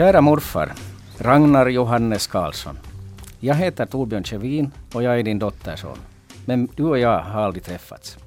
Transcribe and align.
Kära 0.00 0.20
morfar, 0.20 0.72
Ragnar 1.18 1.68
Johannes 1.68 2.26
Karlsson. 2.26 2.78
Jag 3.40 3.54
heter 3.54 3.86
Torbjörn 3.86 4.24
Kjevin 4.24 4.70
och 4.94 5.02
jag 5.02 5.18
är 5.18 5.22
din 5.22 5.38
dotterson. 5.38 5.98
Men 6.46 6.68
du 6.76 6.84
och 6.84 6.98
jag 6.98 7.20
har 7.22 7.42
aldrig 7.42 7.64
träffats. 7.64 8.18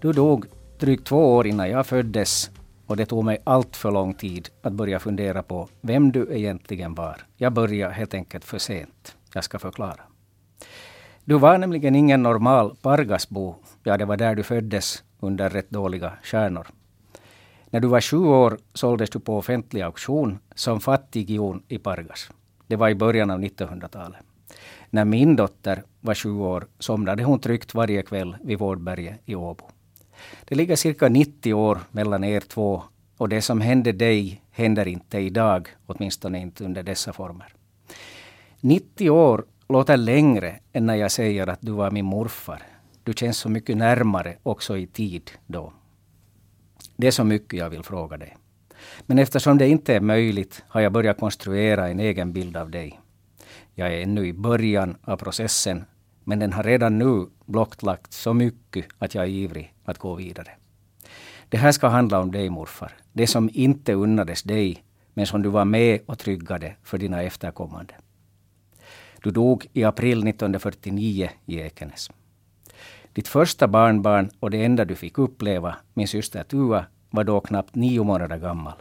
Du 0.00 0.12
dog 0.12 0.46
drygt 0.78 1.06
två 1.06 1.34
år 1.36 1.46
innan 1.46 1.70
jag 1.70 1.86
föddes 1.86 2.50
och 2.86 2.96
det 2.96 3.06
tog 3.06 3.24
mig 3.24 3.38
allt 3.44 3.76
för 3.76 3.90
lång 3.90 4.14
tid 4.14 4.48
att 4.62 4.72
börja 4.72 4.98
fundera 4.98 5.42
på 5.42 5.68
vem 5.80 6.12
du 6.12 6.28
egentligen 6.30 6.94
var. 6.94 7.16
Jag 7.36 7.52
började 7.52 7.94
helt 7.94 8.14
enkelt 8.14 8.44
för 8.44 8.58
sent. 8.58 9.16
Jag 9.34 9.44
ska 9.44 9.58
förklara. 9.58 10.00
Du 11.24 11.38
var 11.38 11.58
nämligen 11.58 11.94
ingen 11.94 12.22
normal 12.22 12.76
Pargasbo. 12.82 13.54
Ja, 13.82 13.96
det 13.96 14.04
var 14.04 14.16
där 14.16 14.34
du 14.34 14.42
föddes 14.42 15.02
under 15.20 15.50
rätt 15.50 15.70
dåliga 15.70 16.12
stjärnor. 16.22 16.66
När 17.76 17.80
du 17.80 17.88
var 17.88 18.00
sju 18.00 18.16
år 18.16 18.58
såldes 18.74 19.10
du 19.10 19.20
på 19.20 19.38
offentlig 19.38 19.82
auktion 19.82 20.38
som 20.54 20.80
fattigion 20.80 21.62
i 21.68 21.78
Pargas. 21.78 22.30
Det 22.66 22.76
var 22.76 22.88
i 22.88 22.94
början 22.94 23.30
av 23.30 23.40
1900-talet. 23.40 24.20
När 24.90 25.04
min 25.04 25.36
dotter 25.36 25.82
var 26.00 26.14
sju 26.14 26.30
år 26.30 26.66
somnade 26.78 27.24
hon 27.24 27.40
tryggt 27.40 27.74
varje 27.74 28.02
kväll 28.02 28.36
vid 28.42 28.58
Vårdberget 28.58 29.20
i 29.24 29.34
Åbo. 29.34 29.64
Det 30.44 30.54
ligger 30.54 30.76
cirka 30.76 31.08
90 31.08 31.54
år 31.54 31.78
mellan 31.90 32.24
er 32.24 32.40
två 32.40 32.82
och 33.16 33.28
det 33.28 33.42
som 33.42 33.60
hände 33.60 33.92
dig 33.92 34.42
händer 34.50 34.88
inte 34.88 35.18
idag, 35.18 35.68
åtminstone 35.86 36.40
inte 36.40 36.64
under 36.64 36.82
dessa 36.82 37.12
former. 37.12 37.54
90 38.60 39.10
år 39.10 39.44
låter 39.68 39.96
längre 39.96 40.56
än 40.72 40.86
när 40.86 40.94
jag 40.94 41.12
säger 41.12 41.46
att 41.46 41.60
du 41.60 41.72
var 41.72 41.90
min 41.90 42.04
morfar. 42.04 42.62
Du 43.02 43.12
känns 43.12 43.38
så 43.38 43.48
mycket 43.48 43.76
närmare 43.76 44.36
också 44.42 44.76
i 44.76 44.86
tid 44.86 45.30
då. 45.46 45.72
Det 46.96 47.06
är 47.06 47.10
så 47.10 47.24
mycket 47.24 47.58
jag 47.58 47.70
vill 47.70 47.82
fråga 47.82 48.16
dig. 48.16 48.36
Men 49.06 49.18
eftersom 49.18 49.58
det 49.58 49.68
inte 49.68 49.94
är 49.94 50.00
möjligt 50.00 50.64
har 50.68 50.80
jag 50.80 50.92
börjat 50.92 51.20
konstruera 51.20 51.88
en 51.88 52.00
egen 52.00 52.32
bild 52.32 52.56
av 52.56 52.70
dig. 52.70 53.00
Jag 53.74 53.94
är 53.94 54.02
ännu 54.02 54.26
i 54.26 54.32
början 54.32 54.96
av 55.02 55.16
processen, 55.16 55.84
men 56.24 56.38
den 56.38 56.52
har 56.52 56.62
redan 56.62 56.98
nu 56.98 57.26
blottlagt 57.44 58.12
så 58.12 58.34
mycket 58.34 58.86
att 58.98 59.14
jag 59.14 59.24
är 59.24 59.28
ivrig 59.28 59.74
att 59.84 59.98
gå 59.98 60.14
vidare. 60.14 60.50
Det 61.48 61.56
här 61.56 61.72
ska 61.72 61.88
handla 61.88 62.20
om 62.20 62.32
dig 62.32 62.50
morfar. 62.50 62.92
Det 63.12 63.26
som 63.26 63.50
inte 63.52 63.92
unnades 63.92 64.42
dig, 64.42 64.84
men 65.14 65.26
som 65.26 65.42
du 65.42 65.48
var 65.48 65.64
med 65.64 66.00
och 66.06 66.18
tryggade 66.18 66.76
för 66.82 66.98
dina 66.98 67.22
efterkommande. 67.22 67.94
Du 69.22 69.30
dog 69.30 69.66
i 69.72 69.84
april 69.84 70.28
1949 70.28 71.30
i 71.46 71.60
Ekenäs. 71.60 72.10
Ditt 73.16 73.28
första 73.28 73.68
barnbarn 73.68 74.30
och 74.40 74.50
det 74.50 74.64
enda 74.64 74.84
du 74.84 74.94
fick 74.94 75.18
uppleva, 75.18 75.76
min 75.94 76.08
syster 76.08 76.42
Tua, 76.42 76.84
var 77.10 77.24
då 77.24 77.40
knappt 77.40 77.74
nio 77.74 78.04
månader 78.04 78.38
gammal. 78.38 78.72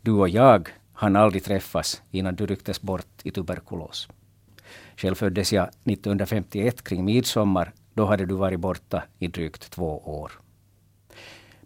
Du 0.00 0.12
och 0.12 0.28
jag 0.28 0.68
hann 0.92 1.16
aldrig 1.16 1.44
träffas 1.44 2.02
innan 2.10 2.34
du 2.34 2.46
rycktes 2.46 2.82
bort 2.82 3.20
i 3.22 3.30
tuberkulos. 3.30 4.08
Själv 4.96 5.14
föddes 5.14 5.52
jag 5.52 5.68
1951 5.84 6.84
kring 6.84 7.04
midsommar. 7.04 7.72
Då 7.94 8.06
hade 8.06 8.26
du 8.26 8.34
varit 8.34 8.60
borta 8.60 9.02
i 9.18 9.26
drygt 9.26 9.70
två 9.70 9.98
år. 9.98 10.32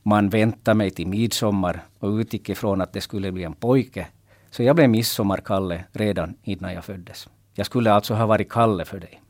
Man 0.02 0.28
väntade 0.28 0.74
mig 0.74 0.90
till 0.90 1.06
midsommar 1.06 1.84
och 1.98 2.10
utgick 2.10 2.48
ifrån 2.48 2.80
att 2.80 2.92
det 2.92 3.00
skulle 3.00 3.32
bli 3.32 3.44
en 3.44 3.54
pojke. 3.54 4.06
Så 4.50 4.62
jag 4.62 4.76
blev 4.76 4.90
midsommarkalle 4.90 5.84
redan 5.92 6.34
innan 6.42 6.74
jag 6.74 6.84
föddes. 6.84 7.28
Jag 7.54 7.66
skulle 7.66 7.92
alltså 7.92 8.14
ha 8.14 8.26
varit 8.26 8.52
Kalle 8.52 8.84
för 8.84 9.00
dig. 9.00 9.20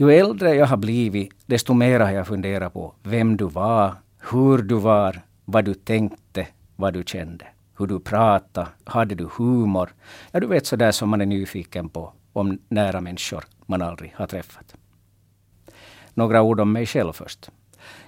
Ju 0.00 0.12
äldre 0.12 0.54
jag 0.54 0.66
har 0.66 0.76
blivit, 0.76 1.32
desto 1.46 1.74
mer 1.74 2.00
har 2.00 2.10
jag 2.10 2.26
funderat 2.26 2.72
på 2.72 2.94
vem 3.02 3.36
du 3.36 3.44
var, 3.44 3.94
hur 4.30 4.58
du 4.58 4.74
var, 4.74 5.20
vad 5.44 5.64
du 5.64 5.74
tänkte, 5.74 6.46
vad 6.76 6.94
du 6.94 7.02
kände. 7.06 7.46
Hur 7.78 7.86
du 7.86 8.00
pratade, 8.00 8.68
hade 8.84 9.14
du 9.14 9.28
humor? 9.38 9.94
Ja, 10.32 10.40
du 10.40 10.46
vet 10.46 10.66
sådär 10.66 10.92
som 10.92 11.08
man 11.08 11.20
är 11.20 11.26
nyfiken 11.26 11.88
på 11.88 12.12
om 12.32 12.58
nära 12.68 13.00
människor 13.00 13.44
man 13.66 13.82
aldrig 13.82 14.12
har 14.16 14.26
träffat. 14.26 14.74
Några 16.14 16.42
ord 16.42 16.60
om 16.60 16.72
mig 16.72 16.86
själv 16.86 17.12
först. 17.12 17.50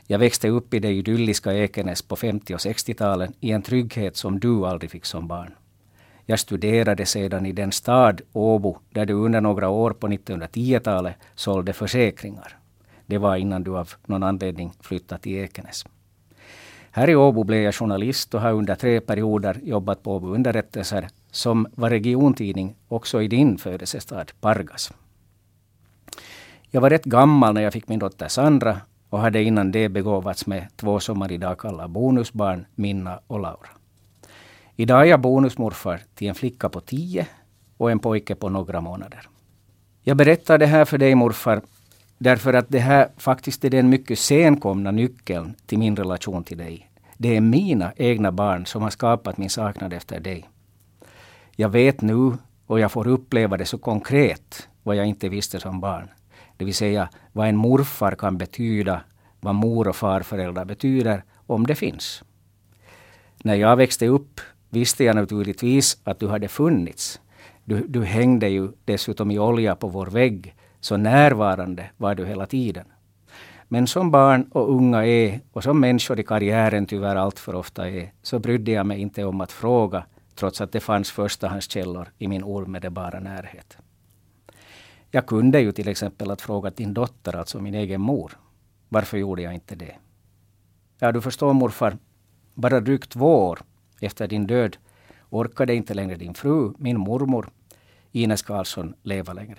Jag 0.07 0.19
växte 0.19 0.49
upp 0.49 0.75
i 0.75 0.79
det 0.79 0.91
idylliska 0.91 1.55
Ekenäs 1.55 2.03
på 2.03 2.17
50 2.17 2.55
och 2.55 2.61
60-talen 2.61 3.33
i 3.41 3.51
en 3.51 3.63
trygghet 3.63 4.17
som 4.17 4.41
du 4.41 4.67
aldrig 4.67 4.91
fick 4.91 5.05
som 5.05 5.29
barn. 5.29 5.55
Jag 6.27 6.39
studerade 6.39 7.07
sedan 7.07 7.47
i 7.47 7.53
den 7.53 7.73
stad, 7.73 8.21
Åbo, 8.33 8.79
där 8.91 9.07
du 9.07 9.13
under 9.13 9.41
några 9.41 9.69
år 9.69 9.91
på 9.91 10.09
1910-talet 10.09 11.15
sålde 11.35 11.73
försäkringar. 11.73 12.57
Det 13.07 13.19
var 13.19 13.37
innan 13.37 13.63
du 13.63 13.77
av 13.77 13.91
någon 14.07 14.23
anledning 14.23 14.73
flyttade 14.81 15.21
till 15.21 15.37
Ekenäs. 15.37 15.85
Här 16.91 17.11
i 17.11 17.17
Åbo 17.17 17.45
blev 17.45 17.63
jag 17.63 17.75
journalist 17.75 18.35
och 18.35 18.41
har 18.41 18.53
under 18.53 18.75
tre 18.75 19.01
perioder 19.01 19.61
jobbat 19.63 20.03
på 20.03 20.17
Åbo 20.17 20.35
Underrättelser 20.35 21.09
som 21.31 21.67
var 21.75 21.91
regiontidning 21.91 22.75
också 22.89 23.23
i 23.23 23.29
din 23.29 23.59
födelsestad 23.59 24.27
Pargas. 24.41 24.93
Jag 26.71 26.81
var 26.81 26.91
rätt 26.91 27.05
gammal 27.05 27.55
när 27.55 27.63
jag 27.63 27.73
fick 27.73 27.89
min 27.89 27.99
dotter 27.99 28.29
Sandra 28.29 28.81
och 29.09 29.19
hade 29.19 29.43
innan 29.43 29.73
det 29.73 29.89
begåvats 29.89 30.47
med 30.47 30.67
två 30.77 31.01
som 31.01 31.19
man 31.19 31.31
idag 31.31 31.59
kallar 31.59 31.89
bonusbarn, 31.89 32.67
Minna 32.75 33.21
och 33.27 33.41
Laura. 33.41 33.69
Idag 34.77 35.01
är 35.01 35.05
jag 35.05 35.21
bonusmorfar 35.21 36.01
till 36.15 36.29
en 36.29 36.35
flicka 36.35 36.69
på 36.69 36.81
tio 36.81 37.27
och 37.77 37.91
en 37.91 37.99
pojke 37.99 38.35
på 38.35 38.49
några 38.49 38.81
månader. 38.81 39.29
Jag 40.03 40.17
berättar 40.17 40.59
det 40.59 40.67
här 40.67 40.85
för 40.85 40.99
dig 40.99 41.15
morfar 41.15 41.63
därför 42.19 42.55
att 42.55 42.67
det 42.69 42.79
här 42.79 43.09
faktiskt 43.17 43.65
är 43.65 43.71
den 43.71 43.89
mycket 43.89 44.19
senkomna 44.19 44.91
nyckeln 44.91 45.55
till 45.67 45.79
min 45.79 45.97
relation 45.97 46.45
till 46.45 46.59
dig. 46.59 46.91
Det 47.17 47.37
är 47.37 47.41
mina 47.41 47.93
egna 47.97 48.33
barn 48.33 48.67
som 48.67 48.83
har 48.83 48.91
skapat 48.91 49.39
min 49.39 49.51
saknad 49.51 49.93
efter 49.93 50.21
dig. 50.21 50.49
Jag 51.57 51.69
vet 51.69 52.01
nu 52.01 52.33
och 52.67 52.81
jag 52.81 52.93
får 52.93 53.09
uppleva 53.09 53.57
det 53.57 53.65
så 53.65 53.79
konkret 53.79 54.69
vad 54.83 54.97
jag 54.97 55.07
inte 55.07 55.29
visste 55.29 55.61
som 55.61 55.81
barn. 55.81 56.09
Det 56.57 56.65
vill 56.65 56.75
säga 56.75 57.09
vad 57.33 57.49
en 57.49 57.57
morfar 57.57 58.15
kan 58.15 58.39
betyda, 58.39 59.01
vad 59.41 59.55
mor 59.55 59.89
och 59.89 59.97
farföräldrar 59.97 60.65
betyder, 60.65 61.25
om 61.47 61.67
det 61.67 61.75
finns. 61.75 62.23
När 63.43 63.55
jag 63.55 63.77
växte 63.77 64.07
upp 64.07 64.41
visste 64.73 65.05
jag 65.05 65.17
naturligtvis 65.17 65.99
att 66.05 66.21
du 66.21 66.29
hade 66.29 66.49
funnits. 66.49 67.21
Du, 67.65 67.87
du 67.89 68.05
hängde 68.05 68.49
ju 68.49 68.69
dessutom 68.85 69.31
i 69.31 69.39
olja 69.39 69.75
på 69.75 69.89
vår 69.89 70.07
vägg, 70.07 70.55
så 70.81 70.97
närvarande 70.97 71.91
var 71.97 72.15
du 72.15 72.27
hela 72.27 72.47
tiden. 72.47 72.87
Men 73.69 73.87
som 73.87 74.11
barn 74.11 74.43
och 74.53 74.75
unga 74.75 75.07
är, 75.07 75.41
och 75.53 75.63
som 75.63 75.81
människor 75.81 76.21
i 76.21 76.25
karriären 76.25 76.87
tyvärr 76.87 77.17
allt 77.17 77.39
för 77.39 77.55
ofta 77.55 77.91
är, 77.91 78.13
så 78.23 78.39
brydde 78.39 78.71
jag 78.71 78.87
mig 78.87 79.01
inte 79.01 79.25
om 79.25 79.41
att 79.41 79.53
fråga, 79.53 80.05
trots 80.35 80.61
att 80.61 80.73
det 80.73 80.81
fanns 80.81 81.11
förstahandskällor 81.11 82.09
i 82.19 82.29
min 82.29 82.43
omedelbara 82.43 83.21
närhet. 83.21 83.79
Jag 85.11 85.27
kunde 85.27 85.61
ju 85.61 85.73
till 85.73 85.89
exempel 85.89 86.31
att 86.31 86.41
fråga 86.41 86.71
din 86.71 86.95
dotter, 86.95 87.37
alltså 87.37 87.61
min 87.61 87.75
egen 87.75 88.01
mor. 88.01 88.39
Varför 88.89 89.19
gjorde 89.19 89.43
jag 89.43 89.55
inte 89.55 89.75
det? 89.75 89.95
Ja, 90.99 91.13
du 91.13 91.21
förstår 91.21 91.53
morfar, 91.53 91.97
bara 92.55 92.81
drygt 92.81 93.11
två 93.11 93.49
år 93.49 93.59
efter 94.03 94.29
din 94.29 94.47
död 94.47 94.77
orkade 95.31 95.75
inte 95.75 95.95
längre 95.95 96.17
din 96.17 96.35
fru, 96.35 96.73
min 96.79 97.01
mormor, 97.01 97.51
Ines 98.13 98.43
Karlsson, 98.43 98.95
leva 99.03 99.33
längre. 99.33 99.59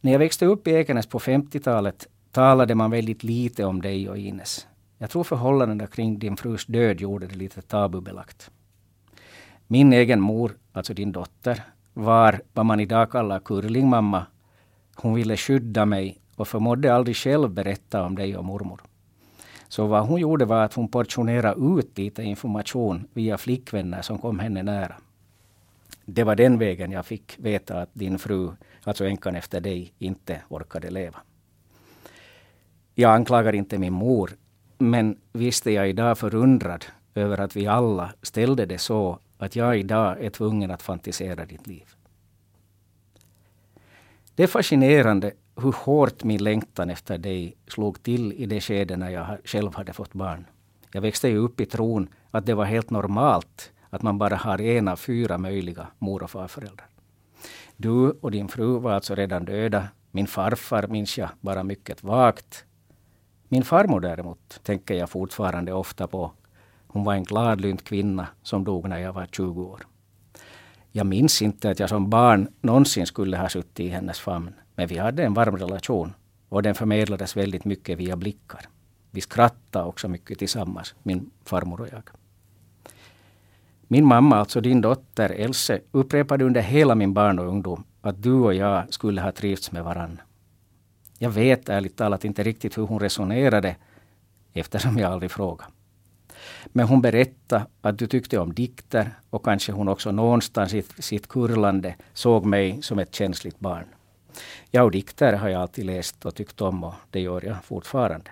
När 0.00 0.12
jag 0.12 0.18
växte 0.18 0.46
upp 0.46 0.68
i 0.68 0.70
Ekenäs 0.70 1.06
på 1.06 1.18
50-talet 1.18 2.08
talade 2.30 2.74
man 2.74 2.90
väldigt 2.90 3.22
lite 3.22 3.64
om 3.64 3.82
dig 3.82 4.08
och 4.08 4.18
Ines. 4.18 4.66
Jag 4.98 5.10
tror 5.10 5.24
förhållandena 5.24 5.86
kring 5.86 6.18
din 6.18 6.36
frus 6.36 6.66
död 6.66 7.00
gjorde 7.00 7.26
det 7.26 7.34
lite 7.34 7.62
tabubelagt. 7.62 8.50
Min 9.66 9.92
egen 9.92 10.20
mor, 10.20 10.56
alltså 10.72 10.94
din 10.94 11.12
dotter, 11.12 11.62
var 11.94 12.40
vad 12.52 12.66
man 12.66 12.80
idag 12.80 13.10
kallar 13.10 13.40
curlingmamma. 13.40 14.26
Hon 14.94 15.14
ville 15.14 15.36
skydda 15.36 15.86
mig 15.86 16.20
och 16.36 16.48
förmådde 16.48 16.94
aldrig 16.94 17.16
själv 17.16 17.50
berätta 17.50 18.04
om 18.04 18.16
dig 18.16 18.36
och 18.36 18.44
mormor. 18.44 18.80
Så 19.68 19.86
vad 19.86 20.06
hon 20.06 20.20
gjorde 20.20 20.44
var 20.44 20.64
att 20.64 20.74
hon 20.74 20.88
portionerade 20.88 21.80
ut 21.80 21.98
lite 21.98 22.22
information 22.22 23.08
via 23.12 23.38
flickvänner 23.38 24.02
som 24.02 24.18
kom 24.18 24.38
henne 24.38 24.62
nära. 24.62 24.94
Det 26.04 26.24
var 26.24 26.36
den 26.36 26.58
vägen 26.58 26.92
jag 26.92 27.06
fick 27.06 27.36
veta 27.38 27.80
att 27.80 27.90
din 27.92 28.18
fru, 28.18 28.50
alltså 28.84 29.06
änkan 29.06 29.36
efter 29.36 29.60
dig, 29.60 29.92
inte 29.98 30.42
orkade 30.48 30.90
leva. 30.90 31.18
Jag 32.94 33.14
anklagar 33.14 33.54
inte 33.54 33.78
min 33.78 33.92
mor, 33.92 34.30
men 34.78 35.16
visst 35.32 35.66
är 35.66 35.70
jag 35.70 35.88
idag 35.88 36.18
förundrad 36.18 36.84
över 37.14 37.40
att 37.40 37.56
vi 37.56 37.66
alla 37.66 38.12
ställde 38.22 38.66
det 38.66 38.78
så 38.78 39.18
att 39.38 39.56
jag 39.56 39.78
idag 39.78 40.24
är 40.24 40.30
tvungen 40.30 40.70
att 40.70 40.82
fantisera 40.82 41.46
ditt 41.46 41.66
liv. 41.66 41.84
Det 44.34 44.42
är 44.42 44.46
fascinerande 44.46 45.32
hur 45.62 45.72
hårt 45.72 46.24
min 46.24 46.44
längtan 46.44 46.90
efter 46.90 47.18
dig 47.18 47.56
slog 47.66 48.02
till 48.02 48.32
i 48.32 48.46
det 48.46 48.60
skede 48.60 48.96
när 48.96 49.10
jag 49.10 49.38
själv 49.44 49.74
hade 49.74 49.92
fått 49.92 50.14
barn. 50.14 50.46
Jag 50.92 51.00
växte 51.00 51.28
ju 51.28 51.36
upp 51.36 51.60
i 51.60 51.66
tron 51.66 52.08
att 52.30 52.46
det 52.46 52.54
var 52.54 52.64
helt 52.64 52.90
normalt 52.90 53.72
att 53.90 54.02
man 54.02 54.18
bara 54.18 54.36
har 54.36 54.60
en 54.60 54.88
av 54.88 54.96
fyra 54.96 55.38
möjliga 55.38 55.86
mor 55.98 56.22
och 56.22 56.30
farföräldrar. 56.30 56.86
Du 57.76 58.10
och 58.10 58.30
din 58.30 58.48
fru 58.48 58.78
var 58.78 58.92
alltså 58.92 59.14
redan 59.14 59.44
döda. 59.44 59.88
Min 60.10 60.26
farfar 60.26 60.86
minns 60.86 61.18
jag 61.18 61.28
bara 61.40 61.64
mycket 61.64 62.02
vagt. 62.02 62.64
Min 63.48 63.64
farmor 63.64 64.00
däremot 64.00 64.60
tänker 64.62 64.94
jag 64.94 65.10
fortfarande 65.10 65.72
ofta 65.72 66.06
på. 66.06 66.32
Hon 66.86 67.04
var 67.04 67.14
en 67.14 67.24
gladlynt 67.24 67.84
kvinna 67.84 68.26
som 68.42 68.64
dog 68.64 68.88
när 68.88 68.98
jag 68.98 69.12
var 69.12 69.26
20 69.26 69.62
år. 69.62 69.86
Jag 70.92 71.06
minns 71.06 71.42
inte 71.42 71.70
att 71.70 71.80
jag 71.80 71.88
som 71.88 72.10
barn 72.10 72.48
någonsin 72.60 73.06
skulle 73.06 73.36
ha 73.36 73.48
suttit 73.48 73.80
i 73.80 73.88
hennes 73.88 74.20
famn. 74.20 74.54
Men 74.78 74.88
vi 74.88 74.98
hade 74.98 75.24
en 75.24 75.34
varm 75.34 75.56
relation 75.56 76.14
och 76.48 76.62
den 76.62 76.74
förmedlades 76.74 77.36
väldigt 77.36 77.64
mycket 77.64 77.98
via 77.98 78.16
blickar. 78.16 78.60
Vi 79.10 79.20
skrattade 79.20 79.84
också 79.84 80.08
mycket 80.08 80.38
tillsammans, 80.38 80.94
min 81.02 81.30
farmor 81.44 81.80
och 81.80 81.88
jag. 81.92 82.02
Min 83.88 84.04
mamma, 84.04 84.36
alltså 84.36 84.60
din 84.60 84.80
dotter 84.80 85.30
Else, 85.30 85.80
upprepade 85.90 86.44
under 86.44 86.60
hela 86.60 86.94
min 86.94 87.14
barn 87.14 87.38
och 87.38 87.48
ungdom 87.48 87.84
att 88.00 88.22
du 88.22 88.32
och 88.32 88.54
jag 88.54 88.94
skulle 88.94 89.20
ha 89.20 89.32
trivts 89.32 89.72
med 89.72 89.84
varann. 89.84 90.20
Jag 91.18 91.30
vet 91.30 91.68
ärligt 91.68 91.96
talat 91.96 92.24
inte 92.24 92.42
riktigt 92.42 92.78
hur 92.78 92.86
hon 92.86 93.00
resonerade 93.00 93.76
eftersom 94.52 94.98
jag 94.98 95.12
aldrig 95.12 95.30
frågade. 95.30 95.70
Men 96.66 96.86
hon 96.86 97.00
berättade 97.00 97.66
att 97.80 97.98
du 97.98 98.06
tyckte 98.06 98.38
om 98.38 98.54
dikter 98.54 99.10
och 99.30 99.44
kanske 99.44 99.72
hon 99.72 99.88
också 99.88 100.12
någonstans 100.12 100.74
i 100.74 100.82
sitt 100.98 101.28
kurlande 101.28 101.94
såg 102.12 102.44
mig 102.44 102.82
som 102.82 102.98
ett 102.98 103.14
känsligt 103.14 103.58
barn. 103.58 103.84
Ja, 104.70 104.82
och 104.82 104.90
dikter 104.90 105.32
har 105.32 105.48
jag 105.48 105.62
alltid 105.62 105.86
läst 105.86 106.26
och 106.26 106.34
tyckt 106.34 106.60
om 106.60 106.84
och 106.84 106.94
det 107.10 107.20
gör 107.20 107.44
jag 107.44 107.64
fortfarande. 107.64 108.30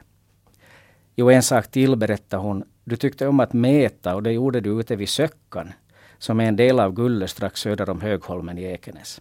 Jo, 1.17 1.31
en 1.31 1.43
sak 1.43 1.71
till 1.71 1.97
berättade 1.97 2.43
hon. 2.43 2.65
Du 2.85 2.97
tyckte 2.97 3.27
om 3.27 3.41
att 3.41 3.53
mäta 3.53 4.15
och 4.15 4.23
det 4.23 4.33
gjorde 4.33 4.61
du 4.61 4.81
ute 4.81 4.97
vid 4.97 5.09
Söckan 5.09 5.73
som 6.19 6.41
är 6.41 6.45
en 6.45 6.57
del 6.57 6.81
av 6.81 6.93
Gulle 6.93 7.29
strax 7.29 7.61
söder 7.61 7.91
om 7.91 8.01
Högholmen 8.01 8.59
i 8.59 8.63
Ekenäs. 8.63 9.21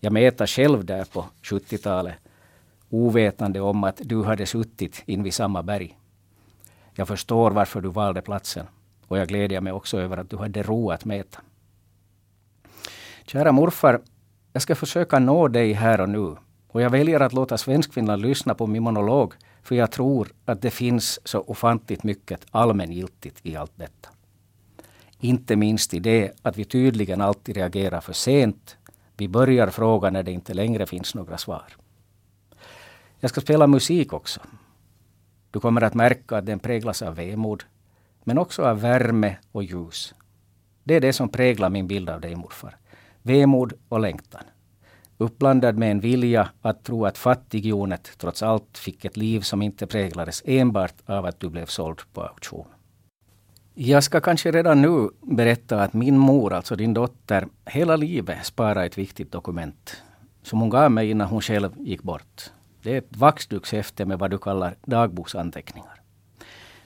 Jag 0.00 0.12
mätade 0.12 0.48
själv 0.48 0.84
där 0.84 1.04
på 1.04 1.24
70-talet 1.42 2.14
ovetande 2.90 3.60
om 3.60 3.84
att 3.84 4.00
du 4.04 4.22
hade 4.22 4.46
suttit 4.46 5.02
invid 5.06 5.34
samma 5.34 5.62
berg. 5.62 5.98
Jag 6.94 7.08
förstår 7.08 7.50
varför 7.50 7.80
du 7.80 7.88
valde 7.88 8.22
platsen 8.22 8.66
och 9.08 9.18
jag 9.18 9.28
glädjer 9.28 9.60
mig 9.60 9.72
också 9.72 9.98
över 9.98 10.16
att 10.16 10.30
du 10.30 10.36
hade 10.36 10.62
ro 10.62 10.90
att 10.90 11.04
mäta. 11.04 11.40
Kära 13.26 13.52
morfar, 13.52 14.00
jag 14.52 14.62
ska 14.62 14.74
försöka 14.74 15.18
nå 15.18 15.48
dig 15.48 15.72
här 15.72 16.00
och 16.00 16.08
nu. 16.08 16.36
Och 16.68 16.82
jag 16.82 16.90
väljer 16.90 17.20
att 17.20 17.32
låta 17.32 17.58
Svenskfinland 17.58 18.22
lyssna 18.22 18.54
på 18.54 18.66
min 18.66 18.82
monolog 18.82 19.34
för 19.62 19.74
jag 19.74 19.90
tror 19.90 20.28
att 20.44 20.62
det 20.62 20.70
finns 20.70 21.20
så 21.28 21.40
ofantligt 21.40 22.04
mycket 22.04 22.46
allmängiltigt 22.50 23.38
i 23.42 23.56
allt 23.56 23.72
detta. 23.76 24.08
Inte 25.18 25.56
minst 25.56 25.94
i 25.94 25.98
det 25.98 26.32
att 26.42 26.56
vi 26.58 26.64
tydligen 26.64 27.20
alltid 27.20 27.56
reagerar 27.56 28.00
för 28.00 28.12
sent. 28.12 28.76
Vi 29.16 29.28
börjar 29.28 29.70
fråga 29.70 30.10
när 30.10 30.22
det 30.22 30.32
inte 30.32 30.54
längre 30.54 30.86
finns 30.86 31.14
några 31.14 31.38
svar. 31.38 31.76
Jag 33.20 33.30
ska 33.30 33.40
spela 33.40 33.66
musik 33.66 34.12
också. 34.12 34.40
Du 35.50 35.60
kommer 35.60 35.80
att 35.80 35.94
märka 35.94 36.36
att 36.36 36.46
den 36.46 36.58
präglas 36.58 37.02
av 37.02 37.14
vemod, 37.14 37.64
men 38.24 38.38
också 38.38 38.62
av 38.62 38.80
värme 38.80 39.36
och 39.52 39.64
ljus. 39.64 40.14
Det 40.84 40.94
är 40.94 41.00
det 41.00 41.12
som 41.12 41.28
präglar 41.28 41.70
min 41.70 41.86
bild 41.86 42.10
av 42.10 42.20
dig 42.20 42.36
morfar. 42.36 42.76
Vemod 43.22 43.72
och 43.88 44.00
längtan. 44.00 44.42
Uppblandad 45.18 45.78
med 45.78 45.90
en 45.90 46.00
vilja 46.00 46.48
att 46.62 46.84
tro 46.84 47.06
att 47.06 47.18
fattighjonet 47.18 48.10
trots 48.18 48.42
allt 48.42 48.78
fick 48.78 49.04
ett 49.04 49.16
liv 49.16 49.40
som 49.40 49.62
inte 49.62 49.86
präglades 49.86 50.42
enbart 50.46 50.94
av 51.06 51.26
att 51.26 51.40
du 51.40 51.48
blev 51.48 51.66
såld 51.66 52.00
på 52.12 52.22
auktion. 52.22 52.66
Jag 53.74 54.04
ska 54.04 54.20
kanske 54.20 54.50
redan 54.52 54.82
nu 54.82 55.08
berätta 55.20 55.82
att 55.82 55.92
min 55.92 56.18
mor, 56.18 56.52
alltså 56.52 56.76
din 56.76 56.94
dotter, 56.94 57.46
hela 57.64 57.96
livet 57.96 58.46
sparade 58.46 58.86
ett 58.86 58.98
viktigt 58.98 59.32
dokument 59.32 60.02
som 60.42 60.60
hon 60.60 60.70
gav 60.70 60.90
mig 60.90 61.10
innan 61.10 61.26
hon 61.26 61.40
själv 61.40 61.70
gick 61.78 62.02
bort. 62.02 62.50
Det 62.82 62.92
är 62.92 62.98
ett 62.98 63.16
vaxdukshäfte 63.16 64.04
med 64.04 64.18
vad 64.18 64.30
du 64.30 64.38
kallar 64.38 64.76
dagboksanteckningar. 64.84 66.00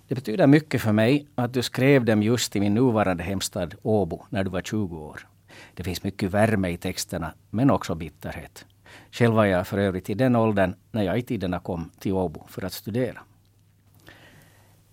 Det 0.08 0.14
betyder 0.14 0.46
mycket 0.46 0.82
för 0.82 0.92
mig 0.92 1.26
att 1.34 1.52
du 1.52 1.62
skrev 1.62 2.04
dem 2.04 2.22
just 2.22 2.56
i 2.56 2.60
min 2.60 2.74
nuvarande 2.74 3.24
hemstad 3.24 3.74
Åbo 3.82 4.24
när 4.30 4.44
du 4.44 4.50
var 4.50 4.62
20 4.62 4.98
år. 4.98 5.26
Det 5.75 5.85
finns 5.85 6.03
mycket 6.03 6.31
värme 6.31 6.69
i 6.69 6.76
texterna, 6.76 7.32
men 7.50 7.70
också 7.70 7.94
bitterhet. 7.94 8.67
Själv 9.11 9.35
var 9.35 9.44
jag 9.44 9.67
för 9.67 9.79
övrigt 9.79 10.11
i 10.11 10.14
den 10.14 10.37
åldern 10.37 10.75
när 10.91 11.03
jag 11.03 11.19
i 11.19 11.23
tiderna 11.23 11.58
kom 11.58 11.91
till 11.99 12.12
Åbo 12.12 12.47
för 12.49 12.64
att 12.64 12.73
studera. 12.73 13.19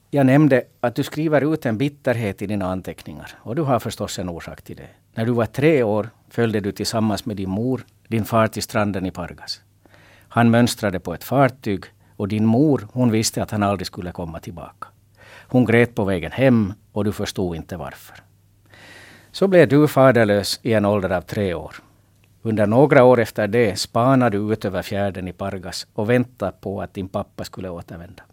Jag 0.10 0.26
nämnde 0.26 0.64
att 0.80 0.96
du 0.96 1.04
skriver 1.04 1.54
ut 1.54 1.66
en 1.66 1.78
bitterhet 1.78 2.42
i 2.42 2.48
dina 2.48 2.72
anteckningar. 2.72 3.32
Och 3.38 3.56
du 3.56 3.62
har 3.62 3.80
förstås 3.80 4.20
en 4.20 4.30
orsak 4.30 4.62
till 4.62 4.76
det. 4.76 4.90
När 5.14 5.26
du 5.26 5.32
var 5.32 5.46
tre 5.46 5.84
år 5.84 6.10
följde 6.30 6.60
du 6.60 6.72
tillsammans 6.72 7.26
med 7.26 7.38
din 7.38 7.50
mor 7.50 7.86
din 8.08 8.26
far 8.26 8.48
till 8.48 8.64
stranden 8.64 9.06
i 9.06 9.12
Pargas. 9.12 9.62
Han 10.28 10.52
mönstrade 10.52 11.00
på 11.00 11.14
ett 11.14 11.24
fartyg 11.24 11.86
och 12.16 12.28
din 12.28 12.46
mor 12.46 12.88
hon 12.94 13.12
visste 13.12 13.44
att 13.44 13.52
han 13.52 13.64
aldrig 13.64 13.88
skulle 13.88 14.12
komma 14.12 14.40
tillbaka. 14.40 14.88
Hon 15.48 15.66
grät 15.66 15.96
på 15.96 16.04
vägen 16.04 16.32
hem 16.32 16.74
och 16.92 17.04
du 17.04 17.12
förstod 17.12 17.56
inte 17.56 17.78
varför. 17.78 18.18
Så 19.34 19.48
blev 19.48 19.68
du 19.68 19.88
faderlös 19.88 20.60
i 20.64 20.74
en 20.74 20.86
ålder 20.86 21.10
av 21.10 21.22
tre 21.22 21.54
år. 21.54 21.76
Under 22.42 22.68
några 22.68 23.04
år 23.04 23.20
efter 23.20 23.48
det 23.48 23.80
spanade 23.80 24.38
du 24.38 24.54
ut 24.54 24.66
över 24.66 24.82
fjärden 24.82 25.28
i 25.28 25.34
Pargas 25.34 25.88
och 25.94 26.10
väntade 26.10 26.52
på 26.62 26.82
att 26.82 26.94
din 26.94 27.10
pappa 27.10 27.44
skulle 27.44 27.70
återvända. 27.70 28.24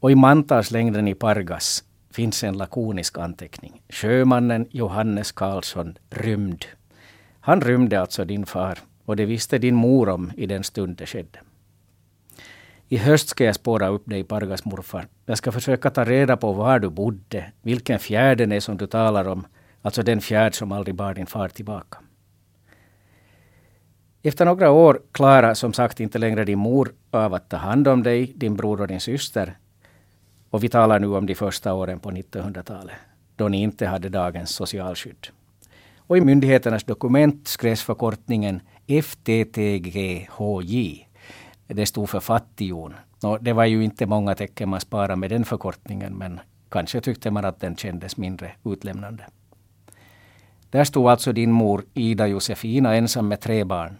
Och 0.00 0.10
i 0.10 0.14
mantalslängden 0.14 1.08
i 1.08 1.14
Pargas 1.14 1.84
finns 2.10 2.44
en 2.44 2.58
lakonisk 2.58 3.18
anteckning. 3.18 3.82
Sjömannen 3.88 4.66
Johannes 4.70 5.32
Karlsson 5.32 5.98
rymd. 6.10 6.64
Han 7.40 7.60
rymde 7.60 8.00
alltså 8.00 8.24
din 8.24 8.46
far 8.46 8.78
och 9.04 9.16
det 9.16 9.24
visste 9.24 9.58
din 9.58 9.74
mor 9.74 10.08
om 10.08 10.32
i 10.36 10.46
den 10.46 10.64
stund 10.64 10.96
det 10.96 11.06
skedde. 11.06 11.38
I 12.88 12.96
höst 12.96 13.28
ska 13.28 13.44
jag 13.44 13.54
spåra 13.54 13.88
upp 13.88 14.06
dig, 14.06 14.24
Pargas 14.24 14.64
morfar. 14.64 15.06
Jag 15.26 15.38
ska 15.38 15.52
försöka 15.52 15.90
ta 15.90 16.04
reda 16.04 16.36
på 16.36 16.52
var 16.52 16.78
du 16.78 16.90
bodde, 16.90 17.52
vilken 17.62 17.98
fjärden 17.98 18.52
är 18.52 18.60
som 18.60 18.76
du 18.76 18.86
talar 18.86 19.28
om 19.28 19.46
Alltså 19.84 20.02
den 20.02 20.20
fjärd 20.20 20.54
som 20.54 20.72
aldrig 20.72 20.94
bar 20.94 21.14
din 21.14 21.26
far 21.26 21.48
tillbaka. 21.48 21.98
Efter 24.22 24.44
några 24.44 24.70
år 24.70 25.02
klarar 25.12 25.54
som 25.54 25.72
sagt 25.72 26.00
inte 26.00 26.18
längre 26.18 26.44
din 26.44 26.58
mor 26.58 26.94
av 27.10 27.34
att 27.34 27.48
ta 27.48 27.56
hand 27.56 27.88
om 27.88 28.02
dig, 28.02 28.32
din 28.36 28.56
bror 28.56 28.80
och 28.80 28.86
din 28.86 29.00
syster. 29.00 29.58
Och 30.50 30.64
vi 30.64 30.68
talar 30.68 31.00
nu 31.00 31.06
om 31.06 31.26
de 31.26 31.34
första 31.34 31.74
åren 31.74 32.00
på 32.00 32.10
1900-talet, 32.10 32.94
då 33.36 33.48
ni 33.48 33.62
inte 33.62 33.86
hade 33.86 34.08
dagens 34.08 34.50
socialskydd. 34.50 35.26
Och 35.96 36.18
i 36.18 36.20
myndigheternas 36.20 36.84
dokument 36.84 37.48
skrevs 37.48 37.82
förkortningen 37.82 38.60
FTTGHJ. 39.02 40.28
Det 41.66 41.86
stod 41.86 42.10
för 42.10 42.20
fattighjon. 42.20 42.94
Det 43.40 43.52
var 43.52 43.64
ju 43.64 43.84
inte 43.84 44.06
många 44.06 44.34
tecken 44.34 44.68
man 44.68 44.80
sparade 44.80 45.16
med 45.16 45.30
den 45.30 45.44
förkortningen, 45.44 46.14
men 46.14 46.40
kanske 46.68 47.00
tyckte 47.00 47.30
man 47.30 47.44
att 47.44 47.60
den 47.60 47.76
kändes 47.76 48.16
mindre 48.16 48.52
utlämnande. 48.64 49.24
Där 50.74 50.84
stod 50.84 51.08
alltså 51.08 51.32
din 51.32 51.52
mor 51.52 51.84
Ida 51.94 52.26
Josefina 52.26 52.94
ensam 52.94 53.28
med 53.28 53.40
tre 53.40 53.64
barn. 53.64 53.96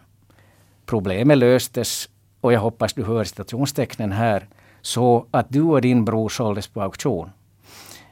Problemet 0.86 1.38
löstes, 1.38 2.08
och 2.40 2.52
jag 2.52 2.60
hoppas 2.60 2.92
du 2.92 3.04
hör 3.04 3.24
citationstecknen 3.24 4.12
här, 4.12 4.48
så 4.80 5.26
att 5.30 5.46
du 5.48 5.62
och 5.62 5.80
din 5.80 6.04
bror 6.04 6.28
såldes 6.28 6.68
på 6.68 6.82
auktion. 6.82 7.30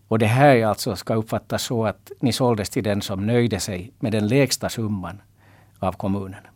Och 0.09 0.19
det 0.19 0.27
här 0.27 0.65
alltså 0.67 0.97
ska 0.97 1.15
uppfattas 1.15 1.63
så 1.63 1.87
att 1.87 2.13
ni 2.21 2.33
såldes 2.33 2.71
till 2.71 2.85
den 2.85 3.03
som 3.03 3.27
nöjde 3.27 3.61
sig 3.61 3.93
med 4.01 4.13
den 4.13 4.29
lägsta 4.29 4.69
summan 4.69 5.23
av 5.79 5.93
kommunen. 5.93 6.47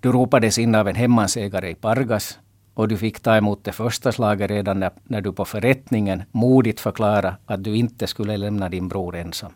Du 0.00 0.12
ropades 0.12 0.58
in 0.58 0.74
av 0.74 0.88
en 0.88 0.96
hemmansägare 0.96 1.70
i 1.70 1.74
Pargas 1.74 2.38
och 2.74 2.88
du 2.88 2.96
fick 2.96 3.20
ta 3.20 3.36
emot 3.36 3.64
det 3.64 3.72
första 3.72 4.12
slaget 4.12 4.50
redan 4.50 4.80
när, 4.80 4.90
när 5.04 5.20
du 5.20 5.32
på 5.32 5.44
förrättningen 5.44 6.22
modigt 6.32 6.80
förklarade 6.80 7.36
att 7.46 7.64
du 7.64 7.76
inte 7.76 8.06
skulle 8.06 8.36
lämna 8.36 8.68
din 8.68 8.88
bror 8.88 9.16
ensam. 9.16 9.52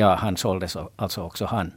Ja, 0.00 0.14
han 0.14 0.36
såldes 0.36 0.76
alltså 0.96 1.22
också 1.22 1.44
han. 1.44 1.72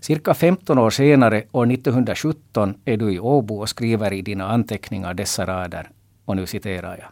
Cirka 0.00 0.34
15 0.34 0.78
år 0.78 0.90
senare, 0.90 1.42
år 1.52 1.72
1917, 1.72 2.74
är 2.84 2.96
du 2.96 3.12
i 3.12 3.18
Åbo 3.18 3.60
och 3.60 3.68
skriver 3.68 4.12
i 4.12 4.22
dina 4.22 4.48
anteckningar 4.48 5.14
dessa 5.14 5.46
rader. 5.46 5.90
Och 6.24 6.36
nu 6.36 6.46
citerar 6.46 6.98
jag. 6.98 7.08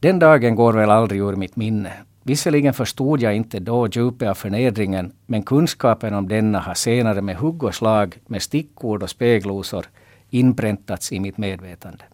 Den 0.00 0.18
dagen 0.18 0.54
går 0.54 0.72
väl 0.72 0.90
aldrig 0.90 1.20
ur 1.20 1.36
mitt 1.36 1.56
minne. 1.56 1.92
Visserligen 2.22 2.74
förstod 2.74 3.22
jag 3.22 3.36
inte 3.36 3.58
då 3.60 3.88
djupet 3.88 4.28
av 4.28 4.34
förnedringen, 4.34 5.12
men 5.26 5.42
kunskapen 5.42 6.14
om 6.14 6.28
denna 6.28 6.60
har 6.60 6.74
senare 6.74 7.22
med 7.22 7.36
hugg 7.36 7.62
och 7.62 7.74
slag, 7.74 8.18
med 8.26 8.42
stickord 8.42 9.02
och 9.02 9.10
speglosor 9.10 9.86
inpräntats 10.30 11.12
i 11.12 11.20
mitt 11.20 11.38
medvetande 11.38 12.04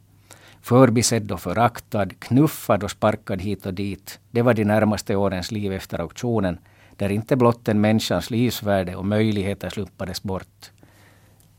förbisedd 0.64 1.32
och 1.32 1.40
föraktad, 1.40 2.08
knuffad 2.18 2.84
och 2.84 2.90
sparkad 2.90 3.42
hit 3.42 3.66
och 3.66 3.74
dit. 3.74 4.20
Det 4.30 4.42
var 4.42 4.54
de 4.54 4.64
närmaste 4.64 5.16
årens 5.16 5.52
liv 5.52 5.72
efter 5.72 5.98
auktionen, 5.98 6.58
där 6.96 7.08
inte 7.08 7.36
blott 7.36 7.68
en 7.68 7.80
människans 7.80 8.30
livsvärde 8.30 8.96
och 8.96 9.04
möjligheter 9.04 9.70
slumpades 9.70 10.22
bort. 10.22 10.70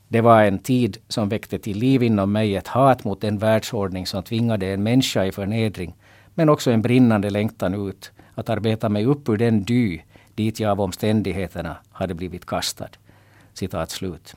Det 0.08 0.22
var 0.22 0.44
en 0.44 0.60
tid 0.60 0.98
som 1.08 1.30
väckte 1.30 1.60
till 1.60 1.78
liv 1.78 2.04
inom 2.04 2.32
mig 2.32 2.56
ett 2.56 2.68
hat 2.68 3.04
mot 3.04 3.22
den 3.22 3.38
världsordning 3.38 4.08
som 4.08 4.24
tvingade 4.24 4.68
en 4.68 4.84
människa 4.84 5.26
i 5.26 5.32
förnedring, 5.32 5.96
men 6.34 6.50
också 6.50 6.72
en 6.72 6.82
brinnande 6.82 7.30
längtan 7.30 7.88
ut 7.88 8.12
att 8.36 8.50
arbeta 8.50 8.90
mig 8.90 9.06
upp 9.06 9.30
ur 9.30 9.38
den 9.38 9.64
dy 9.64 10.00
dit 10.36 10.60
jag 10.60 10.72
av 10.72 10.82
omständigheterna 10.82 11.78
hade 11.92 12.14
blivit 12.14 12.46
kastad. 12.46 12.90
Citat 13.54 13.92
slut. 13.92 14.36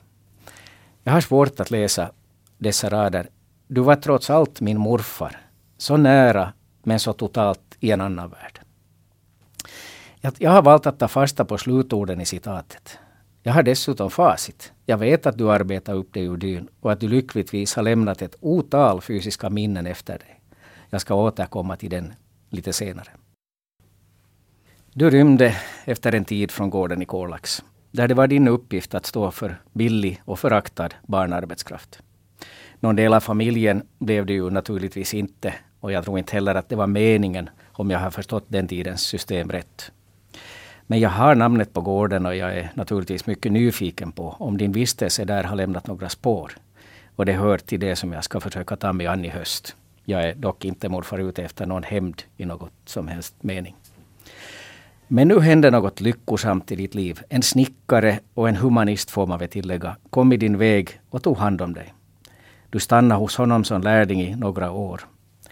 Jag 1.03 1.13
har 1.13 1.21
svårt 1.21 1.59
att 1.59 1.71
läsa 1.71 2.11
dessa 2.57 2.89
rader 2.89 3.29
du 3.71 3.81
var 3.81 3.95
trots 3.95 4.29
allt 4.29 4.61
min 4.61 4.79
morfar. 4.79 5.37
Så 5.77 5.97
nära 5.97 6.53
men 6.83 6.99
så 6.99 7.13
totalt 7.13 7.77
i 7.79 7.91
en 7.91 8.01
annan 8.01 8.29
värld. 8.29 8.59
Jag 10.37 10.51
har 10.51 10.61
valt 10.61 10.85
att 10.85 10.99
ta 10.99 11.07
fasta 11.07 11.45
på 11.45 11.57
slutorden 11.57 12.21
i 12.21 12.25
citatet. 12.25 12.97
Jag 13.43 13.53
har 13.53 13.63
dessutom 13.63 14.09
facit. 14.09 14.73
Jag 14.85 14.97
vet 14.97 15.25
att 15.25 15.37
du 15.37 15.51
arbetar 15.51 15.93
upp 15.93 16.13
dig 16.13 16.23
ur 16.23 16.37
dyn 16.37 16.67
och 16.79 16.91
att 16.91 16.99
du 16.99 17.07
lyckligtvis 17.07 17.75
har 17.75 17.83
lämnat 17.83 18.21
ett 18.21 18.35
otal 18.39 19.01
fysiska 19.01 19.49
minnen 19.49 19.87
efter 19.87 20.17
dig. 20.17 20.41
Jag 20.89 21.01
ska 21.01 21.15
återkomma 21.15 21.75
till 21.75 21.89
den 21.89 22.13
lite 22.49 22.73
senare. 22.73 23.09
Du 24.93 25.09
rymde 25.09 25.55
efter 25.85 26.15
en 26.15 26.25
tid 26.25 26.51
från 26.51 26.69
gården 26.69 27.01
i 27.01 27.05
Kolax, 27.05 27.63
där 27.91 28.07
det 28.07 28.13
var 28.13 28.27
din 28.27 28.47
uppgift 28.47 28.93
att 28.93 29.05
stå 29.05 29.31
för 29.31 29.61
billig 29.73 30.21
och 30.25 30.39
föraktad 30.39 30.89
barnarbetskraft. 31.07 31.99
Någon 32.79 32.95
del 32.95 33.13
av 33.13 33.19
familjen 33.19 33.83
blev 33.99 34.25
det 34.25 34.33
ju 34.33 34.49
naturligtvis 34.49 35.13
inte 35.13 35.53
och 35.79 35.91
jag 35.91 36.03
tror 36.03 36.19
inte 36.19 36.33
heller 36.33 36.55
att 36.55 36.69
det 36.69 36.75
var 36.75 36.87
meningen 36.87 37.49
om 37.71 37.91
jag 37.91 37.99
har 37.99 38.11
förstått 38.11 38.45
den 38.47 38.67
tidens 38.67 39.01
system 39.01 39.49
rätt. 39.49 39.91
Men 40.87 40.99
jag 40.99 41.09
har 41.09 41.35
namnet 41.35 41.73
på 41.73 41.81
gården 41.81 42.25
och 42.25 42.35
jag 42.35 42.57
är 42.57 42.71
naturligtvis 42.73 43.25
mycket 43.25 43.51
nyfiken 43.51 44.11
på 44.11 44.35
om 44.39 44.57
din 44.57 44.71
vistelse 44.71 45.25
där 45.25 45.43
har 45.43 45.55
lämnat 45.55 45.87
några 45.87 46.09
spår. 46.09 46.51
Och 47.15 47.25
det 47.25 47.33
hör 47.33 47.57
till 47.57 47.79
det 47.79 47.95
som 47.95 48.13
jag 48.13 48.23
ska 48.23 48.39
försöka 48.39 48.75
ta 48.75 48.93
mig 48.93 49.07
an 49.07 49.25
i 49.25 49.29
höst. 49.29 49.75
Jag 50.05 50.23
är 50.23 50.35
dock 50.35 50.65
inte 50.65 50.89
morfar 50.89 51.19
ute 51.19 51.43
efter 51.43 51.65
någon 51.65 51.83
hämnd 51.83 52.21
i 52.37 52.45
något 52.45 52.73
som 52.85 53.07
helst 53.07 53.35
mening. 53.41 53.75
Men 55.07 55.27
nu 55.27 55.39
hände 55.39 55.71
något 55.71 56.01
lyckosamt 56.01 56.71
i 56.71 56.75
ditt 56.75 56.95
liv. 56.95 57.21
En 57.29 57.43
snickare 57.43 58.19
och 58.33 58.49
en 58.49 58.55
humanist 58.55 59.11
får 59.11 59.27
man 59.27 59.39
väl 59.39 59.49
tillägga 59.49 59.95
kom 60.09 60.33
i 60.33 60.37
din 60.37 60.57
väg 60.57 60.99
och 61.09 61.23
tog 61.23 61.37
hand 61.37 61.61
om 61.61 61.73
dig. 61.73 61.93
Du 62.71 62.79
stannade 62.79 63.21
hos 63.21 63.37
honom 63.37 63.63
som 63.63 63.81
lärling 63.81 64.21
i 64.21 64.35
några 64.35 64.71
år. 64.71 65.01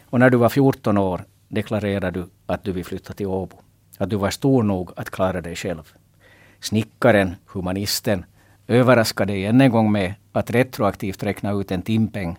Och 0.05 0.19
när 0.19 0.29
du 0.29 0.37
var 0.37 0.49
14 0.49 0.97
år 0.97 1.25
deklarerade 1.47 2.19
du 2.19 2.29
att 2.45 2.63
du 2.63 2.71
vill 2.71 2.85
flytta 2.85 3.13
till 3.13 3.27
Åbo. 3.27 3.57
Att 3.97 4.09
du 4.09 4.15
var 4.15 4.29
stor 4.29 4.63
nog 4.63 4.91
att 4.95 5.09
klara 5.09 5.41
dig 5.41 5.55
själv. 5.55 5.93
Snickaren, 6.59 7.35
humanisten, 7.45 8.25
överraskade 8.67 9.33
dig 9.33 9.45
än 9.45 9.61
en 9.61 9.71
gång 9.71 9.91
med 9.91 10.13
att 10.31 10.51
retroaktivt 10.51 11.23
räkna 11.23 11.51
ut 11.51 11.71
en 11.71 11.81
timpeng. 11.81 12.37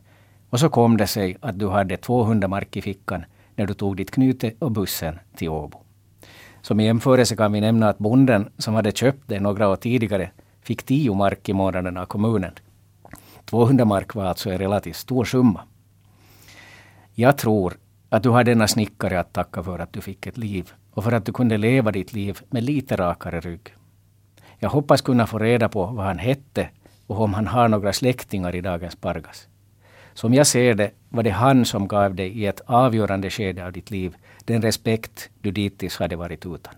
Och 0.50 0.60
så 0.60 0.68
kom 0.68 0.96
det 0.96 1.06
sig 1.06 1.36
att 1.40 1.58
du 1.58 1.68
hade 1.68 1.96
200 1.96 2.48
mark 2.48 2.76
i 2.76 2.82
fickan 2.82 3.24
när 3.56 3.66
du 3.66 3.74
tog 3.74 3.96
ditt 3.96 4.10
knyte 4.10 4.52
och 4.58 4.72
bussen 4.72 5.18
till 5.36 5.48
Åbo. 5.48 5.78
Som 6.62 6.80
jämförelse 6.80 7.36
kan 7.36 7.52
vi 7.52 7.60
nämna 7.60 7.88
att 7.88 7.98
bonden 7.98 8.48
som 8.58 8.74
hade 8.74 8.92
köpt 8.92 9.22
det 9.26 9.40
några 9.40 9.68
år 9.68 9.76
tidigare 9.76 10.30
fick 10.62 10.82
10 10.82 11.14
mark 11.14 11.48
i 11.48 11.52
månaden 11.52 11.96
av 11.96 12.06
kommunen. 12.06 12.52
200 13.48 13.84
mark 13.84 14.14
var 14.14 14.24
alltså 14.24 14.50
en 14.50 14.58
relativt 14.58 14.96
stor 14.96 15.24
summa. 15.24 15.60
Jag 17.14 17.38
tror 17.38 17.78
att 18.08 18.22
du 18.22 18.28
har 18.28 18.44
denna 18.44 18.68
snickare 18.68 19.20
att 19.20 19.32
tacka 19.32 19.62
för 19.62 19.78
att 19.78 19.92
du 19.92 20.00
fick 20.00 20.26
ett 20.26 20.38
liv 20.38 20.72
och 20.90 21.04
för 21.04 21.12
att 21.12 21.24
du 21.24 21.32
kunde 21.32 21.56
leva 21.56 21.92
ditt 21.92 22.12
liv 22.12 22.40
med 22.50 22.62
lite 22.62 22.96
rakare 22.96 23.40
rygg. 23.40 23.74
Jag 24.58 24.68
hoppas 24.68 25.00
kunna 25.00 25.26
få 25.26 25.38
reda 25.38 25.68
på 25.68 25.86
vad 25.86 26.06
han 26.06 26.18
hette 26.18 26.68
och 27.06 27.20
om 27.20 27.34
han 27.34 27.46
har 27.46 27.68
några 27.68 27.92
släktingar 27.92 28.54
i 28.54 28.60
dagens 28.60 28.96
Pargas. 28.96 29.48
Som 30.14 30.34
jag 30.34 30.46
ser 30.46 30.74
det 30.74 30.90
var 31.08 31.22
det 31.22 31.30
han 31.30 31.64
som 31.64 31.88
gav 31.88 32.14
dig 32.14 32.28
i 32.28 32.46
ett 32.46 32.60
avgörande 32.66 33.30
skede 33.30 33.66
av 33.66 33.72
ditt 33.72 33.90
liv 33.90 34.16
den 34.44 34.62
respekt 34.62 35.30
du 35.40 35.50
dittills 35.50 35.98
hade 35.98 36.16
varit 36.16 36.46
utan. 36.46 36.74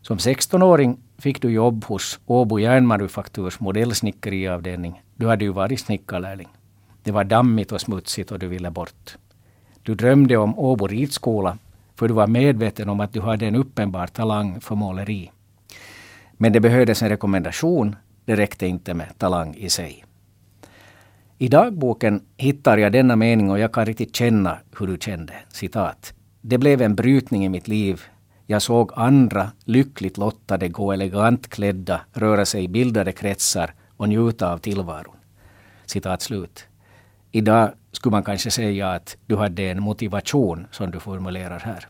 Som 0.00 0.18
16-åring 0.18 0.98
fick 1.18 1.42
du 1.42 1.50
jobb 1.50 1.84
hos 1.84 2.20
Åbo 2.26 2.58
järnmanufakturs 2.58 3.60
modellsnickeriavdelning. 3.60 5.03
Du 5.16 5.26
hade 5.26 5.44
ju 5.44 5.52
varit 5.52 5.80
snickarlärling. 5.80 6.48
Det 7.02 7.12
var 7.12 7.24
dammigt 7.24 7.72
och 7.72 7.80
smutsigt 7.80 8.32
och 8.32 8.38
du 8.38 8.48
ville 8.48 8.70
bort. 8.70 9.16
Du 9.82 9.94
drömde 9.94 10.36
om 10.36 10.58
Åbo 10.58 10.86
ridskola. 10.86 11.58
för 11.96 12.08
du 12.08 12.14
var 12.14 12.26
medveten 12.26 12.88
om 12.88 13.00
att 13.00 13.12
du 13.12 13.20
hade 13.20 13.46
en 13.46 13.54
uppenbar 13.54 14.06
talang 14.06 14.60
för 14.60 14.74
måleri. 14.74 15.30
Men 16.32 16.52
det 16.52 16.60
behövdes 16.60 17.02
en 17.02 17.08
rekommendation. 17.08 17.96
Det 18.24 18.36
räckte 18.36 18.66
inte 18.66 18.94
med 18.94 19.18
talang 19.18 19.54
i 19.54 19.68
sig. 19.68 20.04
I 21.38 21.48
dagboken 21.48 22.20
hittar 22.36 22.78
jag 22.78 22.92
denna 22.92 23.16
mening 23.16 23.50
och 23.50 23.58
jag 23.58 23.72
kan 23.72 23.86
riktigt 23.86 24.16
känna 24.16 24.58
hur 24.78 24.86
du 24.86 24.96
kände. 25.00 25.32
Citat. 25.48 26.14
Det 26.40 26.58
blev 26.58 26.82
en 26.82 26.94
brytning 26.94 27.44
i 27.44 27.48
mitt 27.48 27.68
liv. 27.68 28.02
Jag 28.46 28.62
såg 28.62 28.92
andra 28.96 29.50
lyckligt 29.64 30.18
lottade 30.18 30.68
gå 30.68 30.92
elegant 30.92 31.48
klädda, 31.48 32.00
röra 32.12 32.46
sig 32.46 32.64
i 32.64 32.68
bildade 32.68 33.12
kretsar 33.12 33.74
och 33.96 34.08
njuta 34.08 34.52
av 34.52 34.58
tillvaron. 34.58 35.16
Citat 35.86 36.22
slut. 36.22 36.66
Idag 37.30 37.72
skulle 37.92 38.10
man 38.10 38.22
kanske 38.22 38.50
säga 38.50 38.90
att 38.90 39.16
du 39.26 39.36
hade 39.36 39.62
en 39.62 39.82
motivation 39.82 40.66
som 40.70 40.90
du 40.90 41.00
formulerar 41.00 41.58
här. 41.60 41.88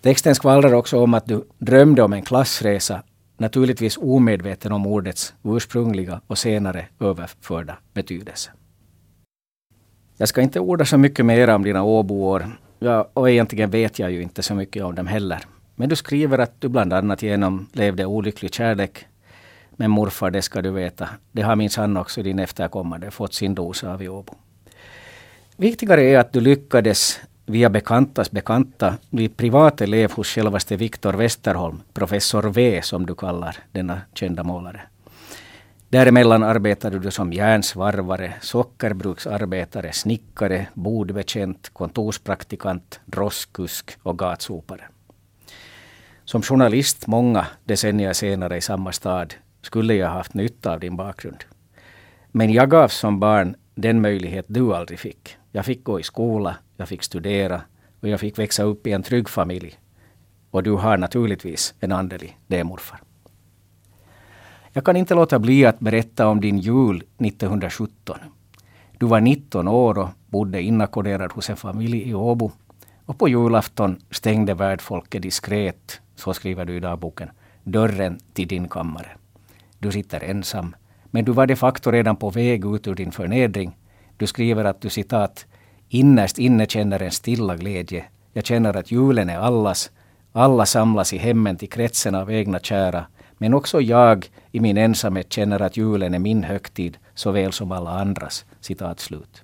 Texten 0.00 0.34
skvallrar 0.34 0.72
också 0.72 1.00
om 1.02 1.14
att 1.14 1.26
du 1.26 1.44
drömde 1.58 2.02
om 2.02 2.12
en 2.12 2.22
klassresa 2.22 3.02
naturligtvis 3.36 3.98
omedveten 3.98 4.72
om 4.72 4.86
ordets 4.86 5.34
ursprungliga 5.42 6.20
och 6.26 6.38
senare 6.38 6.86
överförda 7.00 7.78
betydelse. 7.94 8.50
Jag 10.16 10.28
ska 10.28 10.40
inte 10.40 10.60
orda 10.60 10.84
så 10.84 10.98
mycket 10.98 11.26
mer 11.26 11.48
om 11.48 11.64
dina 11.64 11.82
Åboår. 11.82 12.58
Ja, 12.78 13.10
och 13.14 13.30
egentligen 13.30 13.70
vet 13.70 13.98
jag 13.98 14.10
ju 14.10 14.22
inte 14.22 14.42
så 14.42 14.54
mycket 14.54 14.84
om 14.84 14.94
dem 14.94 15.06
heller. 15.06 15.40
Men 15.74 15.88
du 15.88 15.96
skriver 15.96 16.38
att 16.38 16.60
du 16.60 16.68
bland 16.68 16.92
annat 16.92 17.22
genomlevde 17.22 18.06
olycklig 18.06 18.54
kärlek. 18.54 19.06
Men 19.76 19.90
morfar, 19.90 20.30
det 20.30 20.42
ska 20.42 20.62
du 20.62 20.70
veta, 20.70 21.08
det 21.32 21.42
har 21.42 21.56
minsann 21.56 21.96
också 21.96 22.22
din 22.22 22.38
efterkommande 22.38 23.10
fått 23.10 23.34
sin 23.34 23.54
dos 23.54 23.84
av 23.84 24.02
i 24.02 24.08
Åbo. 24.08 24.34
Viktigare 25.56 26.02
är 26.02 26.18
att 26.18 26.32
du 26.32 26.40
lyckades 26.40 27.20
via 27.46 27.70
bekantas 27.70 28.30
bekanta 28.30 28.94
bli 29.10 29.28
privat 29.28 29.80
elev 29.80 30.12
hos 30.12 30.28
självaste 30.28 30.76
Viktor 30.76 31.12
Westerholm, 31.12 31.82
professor 31.92 32.50
V 32.50 32.82
som 32.82 33.06
du 33.06 33.14
kallar 33.14 33.56
denna 33.72 34.00
kända 34.14 34.42
målare. 34.42 34.80
Däremellan 35.88 36.42
arbetade 36.42 36.98
du 36.98 37.10
som 37.10 37.32
järnsvarvare, 37.32 38.34
sockerbruksarbetare, 38.40 39.92
snickare, 39.92 40.66
bodbetjänt, 40.74 41.70
kontorspraktikant, 41.72 43.00
droskusk 43.06 43.96
och 44.02 44.18
gatsopare. 44.18 44.84
Som 46.24 46.42
journalist 46.42 47.06
många 47.06 47.46
decennier 47.64 48.12
senare 48.12 48.56
i 48.56 48.60
samma 48.60 48.92
stad 48.92 49.34
skulle 49.62 49.94
jag 49.94 50.08
haft 50.08 50.34
nytta 50.34 50.72
av 50.72 50.80
din 50.80 50.96
bakgrund. 50.96 51.44
Men 52.30 52.52
jag 52.52 52.70
gavs 52.70 52.96
som 52.96 53.20
barn 53.20 53.56
den 53.74 54.00
möjlighet 54.00 54.44
du 54.48 54.74
aldrig 54.74 54.98
fick. 54.98 55.36
Jag 55.52 55.66
fick 55.66 55.84
gå 55.84 56.00
i 56.00 56.02
skola, 56.02 56.56
jag 56.76 56.88
fick 56.88 57.02
studera 57.02 57.60
och 58.00 58.08
jag 58.08 58.20
fick 58.20 58.38
växa 58.38 58.62
upp 58.62 58.86
i 58.86 58.92
en 58.92 59.02
trygg 59.02 59.28
familj. 59.28 59.78
Och 60.50 60.62
du 60.62 60.72
har 60.72 60.96
naturligtvis 60.96 61.74
en 61.80 61.92
andel 61.92 62.22
i 62.22 62.36
det, 62.46 62.64
morfar. 62.64 63.00
Jag 64.72 64.84
kan 64.84 64.96
inte 64.96 65.14
låta 65.14 65.38
bli 65.38 65.66
att 65.66 65.80
berätta 65.80 66.28
om 66.28 66.40
din 66.40 66.58
jul 66.58 66.96
1917. 66.96 68.18
Du 68.98 69.06
var 69.06 69.20
19 69.20 69.68
år 69.68 69.98
och 69.98 70.08
bodde 70.26 70.62
inackorderad 70.62 71.32
hos 71.32 71.50
en 71.50 71.56
familj 71.56 72.08
i 72.08 72.14
Åbo. 72.14 72.52
Och 73.06 73.18
på 73.18 73.28
julafton 73.28 73.96
stängde 74.10 74.54
värdfolket 74.54 75.22
diskret, 75.22 76.00
så 76.16 76.34
skriver 76.34 76.64
du 76.64 76.76
i 76.76 76.80
dagboken, 76.80 77.30
dörren 77.64 78.18
till 78.32 78.48
din 78.48 78.68
kammare. 78.68 79.08
Du 79.82 79.90
sitter 79.92 80.24
ensam, 80.24 80.76
men 81.10 81.24
du 81.24 81.32
var 81.32 81.46
de 81.46 81.56
facto 81.56 81.90
redan 81.90 82.16
på 82.16 82.30
väg 82.30 82.64
ut 82.64 82.86
ur 82.86 82.94
din 82.94 83.12
förnedring. 83.12 83.76
Du 84.16 84.26
skriver 84.26 84.64
att 84.64 84.80
du 84.80 84.90
citat 84.90 85.46
Innerst 85.88 86.38
inne 86.38 86.66
känner 86.66 87.02
en 87.02 87.10
stilla 87.10 87.56
glädje. 87.56 88.04
Jag 88.32 88.46
känner 88.46 88.76
att 88.76 88.90
julen 88.90 89.30
är 89.30 89.38
allas. 89.38 89.90
Alla 90.32 90.66
samlas 90.66 91.12
i 91.12 91.18
hemmen 91.18 91.56
till 91.56 91.68
kretsen 91.68 92.14
av 92.14 92.32
egna 92.32 92.58
kära. 92.58 93.06
Men 93.38 93.54
också 93.54 93.80
jag 93.80 94.30
i 94.52 94.60
min 94.60 94.78
ensamhet 94.78 95.32
känner 95.32 95.62
att 95.62 95.76
julen 95.76 96.14
är 96.14 96.18
min 96.18 96.44
högtid 96.44 96.98
såväl 97.14 97.52
som 97.52 97.72
alla 97.72 97.90
andras. 97.90 98.44
Citat 98.60 99.00
slut. 99.00 99.42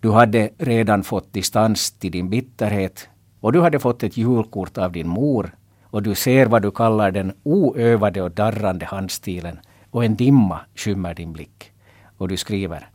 Du 0.00 0.10
hade 0.10 0.50
redan 0.58 1.02
fått 1.02 1.32
distans 1.32 1.90
till 1.90 2.12
din 2.12 2.30
bitterhet 2.30 3.08
och 3.40 3.52
du 3.52 3.60
hade 3.60 3.78
fått 3.78 4.02
ett 4.02 4.16
julkort 4.16 4.78
av 4.78 4.92
din 4.92 5.08
mor 5.08 5.54
och 5.92 6.02
du 6.02 6.14
ser 6.14 6.46
vad 6.46 6.62
du 6.62 6.70
kallar 6.70 7.10
den 7.10 7.32
oövade 7.42 8.22
och 8.22 8.30
darrande 8.30 8.86
handstilen 8.86 9.60
och 9.90 10.04
en 10.04 10.16
dimma 10.16 10.60
skymmer 10.74 11.14
din 11.14 11.32
blick. 11.32 11.72
Och 12.16 12.28
du 12.28 12.36
skriver 12.36 12.88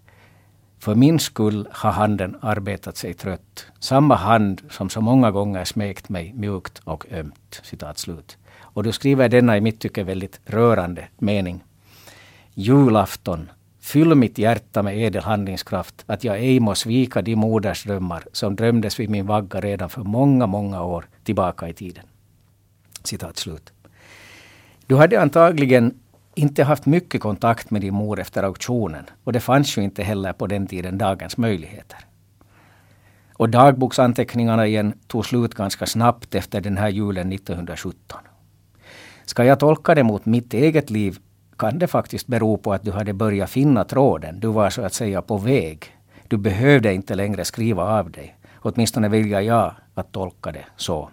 för 0.80 0.96
min 0.96 1.20
skull 1.20 1.68
har 1.72 1.92
handen 1.92 2.38
arbetat 2.42 2.98
sig 2.98 3.14
trött. 3.14 3.66
Samma 3.80 4.16
hand 4.16 4.62
som 4.70 4.90
så 4.90 5.02
många 5.02 5.32
gånger 5.32 5.66
smekt 5.66 6.10
mig 6.10 6.34
mjukt 6.34 6.82
och 6.84 7.06
ömt. 7.12 7.62
Citat 7.64 7.98
slut. 7.98 8.38
Och 8.62 8.84
du 8.84 8.92
skriver 8.92 9.30
denna 9.30 9.58
i 9.58 9.62
mitt 9.62 9.80
tycke 9.80 10.04
väldigt 10.04 10.40
rörande 10.46 11.08
mening. 11.18 11.64
Julafton, 12.54 13.50
fyll 13.82 14.16
mitt 14.16 14.38
hjärta 14.38 14.84
med 14.84 14.98
edel 14.98 15.24
handlingskraft, 15.24 16.04
att 16.06 16.24
jag 16.24 16.38
ej 16.38 16.60
må 16.60 16.76
svika 16.76 17.22
de 17.22 17.36
modersdrömmar 17.36 18.24
som 18.32 18.56
drömdes 18.56 19.00
vid 19.00 19.10
min 19.10 19.26
vagga 19.26 19.62
redan 19.62 19.90
för 19.90 20.04
många, 20.04 20.48
många 20.48 20.84
år 20.84 21.06
tillbaka 21.24 21.70
i 21.70 21.74
tiden. 21.74 22.04
Citat 23.08 23.38
slut. 23.38 23.74
Du 24.88 24.96
hade 24.96 25.22
antagligen 25.22 26.00
inte 26.36 26.64
haft 26.64 26.86
mycket 26.86 27.22
kontakt 27.22 27.72
med 27.72 27.82
din 27.82 27.94
mor 27.94 28.20
efter 28.20 28.44
auktionen 28.44 29.06
och 29.24 29.34
det 29.34 29.40
fanns 29.40 29.78
ju 29.78 29.82
inte 29.82 30.04
heller 30.04 30.34
på 30.34 30.48
den 30.48 30.68
tiden 30.68 30.98
dagens 30.98 31.38
möjligheter. 31.38 31.98
Och 33.34 33.50
dagboksanteckningarna 33.50 34.68
igen 34.68 34.94
tog 35.08 35.26
slut 35.26 35.54
ganska 35.54 35.86
snabbt 35.86 36.36
efter 36.36 36.62
den 36.62 36.78
här 36.78 36.90
julen 36.90 37.34
1917. 37.34 38.20
Ska 39.26 39.44
jag 39.44 39.60
tolka 39.60 39.96
det 39.96 40.04
mot 40.04 40.26
mitt 40.26 40.54
eget 40.54 40.90
liv 40.90 41.18
kan 41.58 41.80
det 41.80 41.88
faktiskt 41.88 42.28
bero 42.28 42.58
på 42.58 42.74
att 42.74 42.84
du 42.84 42.92
hade 42.92 43.14
börjat 43.14 43.50
finna 43.50 43.84
tråden. 43.84 44.40
Du 44.40 44.48
var 44.48 44.70
så 44.70 44.82
att 44.82 44.94
säga 44.94 45.22
på 45.22 45.38
väg. 45.38 45.86
Du 46.28 46.38
behövde 46.38 46.94
inte 46.94 47.16
längre 47.16 47.46
skriva 47.46 47.84
av 47.84 48.12
dig. 48.12 48.38
Åtminstone 48.56 49.10
väljer 49.10 49.42
jag 49.42 49.76
att 49.94 50.12
tolka 50.12 50.52
det 50.52 50.66
så. 50.76 51.10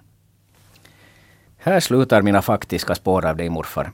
Här 1.67 1.81
slutar 1.81 2.23
mina 2.23 2.43
faktiska 2.43 2.95
spår 2.95 3.27
av 3.27 3.37
dig 3.37 3.49
morfar. 3.49 3.93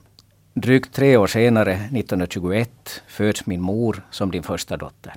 Drygt 0.53 0.93
tre 0.93 1.17
år 1.17 1.27
senare, 1.27 1.73
1921, 1.73 3.03
föds 3.07 3.45
min 3.45 3.61
mor 3.61 4.03
som 4.09 4.31
din 4.31 4.43
första 4.43 4.77
dotter. 4.77 5.13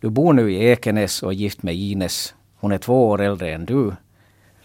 Du 0.00 0.10
bor 0.10 0.32
nu 0.32 0.52
i 0.52 0.64
Ekenäs 0.64 1.22
och 1.22 1.32
är 1.32 1.36
gift 1.36 1.62
med 1.62 1.74
Ines. 1.74 2.34
Hon 2.56 2.72
är 2.72 2.78
två 2.78 3.08
år 3.08 3.20
äldre 3.20 3.54
än 3.54 3.64
du. 3.64 3.92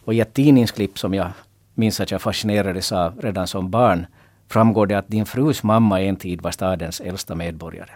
Och 0.05 0.13
i 0.13 0.19
ett 0.19 0.33
tidningsklipp 0.33 0.99
som 0.99 1.13
jag 1.13 1.31
minns 1.73 1.99
att 1.99 2.11
jag 2.11 2.21
fascinerades 2.21 2.91
av 2.91 3.21
redan 3.21 3.47
som 3.47 3.71
barn 3.71 4.05
framgår 4.47 4.87
det 4.87 4.97
att 4.97 5.07
din 5.07 5.25
frus 5.25 5.63
mamma 5.63 6.01
en 6.01 6.15
tid 6.15 6.41
var 6.41 6.51
stadens 6.51 7.01
äldsta 7.01 7.35
medborgare. 7.35 7.91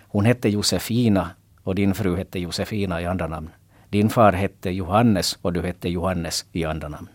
Hon 0.00 0.24
hette 0.24 0.48
Josefina 0.48 1.30
och 1.62 1.74
din 1.74 1.94
fru 1.94 2.16
hette 2.16 2.38
Josefina 2.38 3.02
i 3.02 3.06
andra 3.06 3.26
namn. 3.26 3.50
Din 3.88 4.10
far 4.10 4.32
hette 4.32 4.70
Johannes 4.70 5.38
och 5.42 5.52
du 5.52 5.62
hette 5.62 5.88
Johannes 5.88 6.44
i 6.52 6.64
andra 6.64 6.88
namn. 6.88 7.08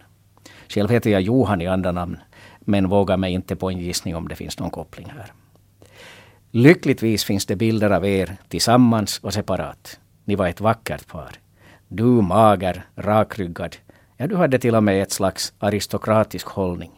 Själv 0.69 0.89
heter 0.89 1.09
jag 1.09 1.21
Johan 1.21 1.61
i 1.61 1.67
andra 1.67 1.91
namn, 1.91 2.17
men 2.59 2.89
vågar 2.89 3.17
mig 3.17 3.33
inte 3.33 3.55
på 3.55 3.69
en 3.69 3.79
gissning 3.79 4.15
om 4.15 4.27
det 4.27 4.35
finns 4.35 4.59
någon 4.59 4.69
koppling 4.69 5.07
här. 5.17 5.33
Lyckligtvis 6.51 7.23
finns 7.23 7.45
det 7.45 7.55
bilder 7.55 7.89
av 7.89 8.05
er 8.05 8.38
tillsammans 8.47 9.19
och 9.19 9.33
separat. 9.33 9.99
Ni 10.25 10.35
var 10.35 10.47
ett 10.47 10.61
vackert 10.61 11.07
par. 11.07 11.31
Du 11.88 12.03
mager, 12.03 12.85
rakryggad. 12.95 13.75
Ja, 14.17 14.27
du 14.27 14.35
hade 14.35 14.59
till 14.59 14.75
och 14.75 14.83
med 14.83 15.01
ett 15.01 15.11
slags 15.11 15.53
aristokratisk 15.59 16.47
hållning. 16.47 16.91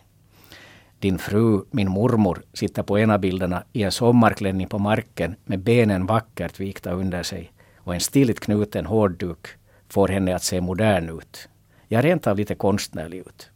Din 0.99 1.17
fru, 1.17 1.61
min 1.71 1.91
mormor, 1.91 2.43
sitter 2.53 2.83
på 2.83 2.99
ena 2.99 3.17
bilderna 3.17 3.63
i 3.73 3.83
en 3.83 3.91
sommarklänning 3.91 4.67
på 4.67 4.79
marken 4.79 5.35
med 5.45 5.59
benen 5.59 6.05
vackert 6.05 6.59
vikta 6.59 6.91
under 6.91 7.23
sig 7.23 7.51
och 7.77 7.93
en 7.93 7.99
stiligt 7.99 8.39
knuten 8.39 8.85
hårdduk 8.85 9.47
får 9.89 10.07
henne 10.07 10.35
att 10.35 10.43
se 10.43 10.61
modern 10.61 11.19
ut. 11.19 11.49
Ja, 11.87 12.01
rent 12.01 12.27
av 12.27 12.37
lite 12.37 12.55
konstnärlig 12.55 13.17
ut. 13.17 13.50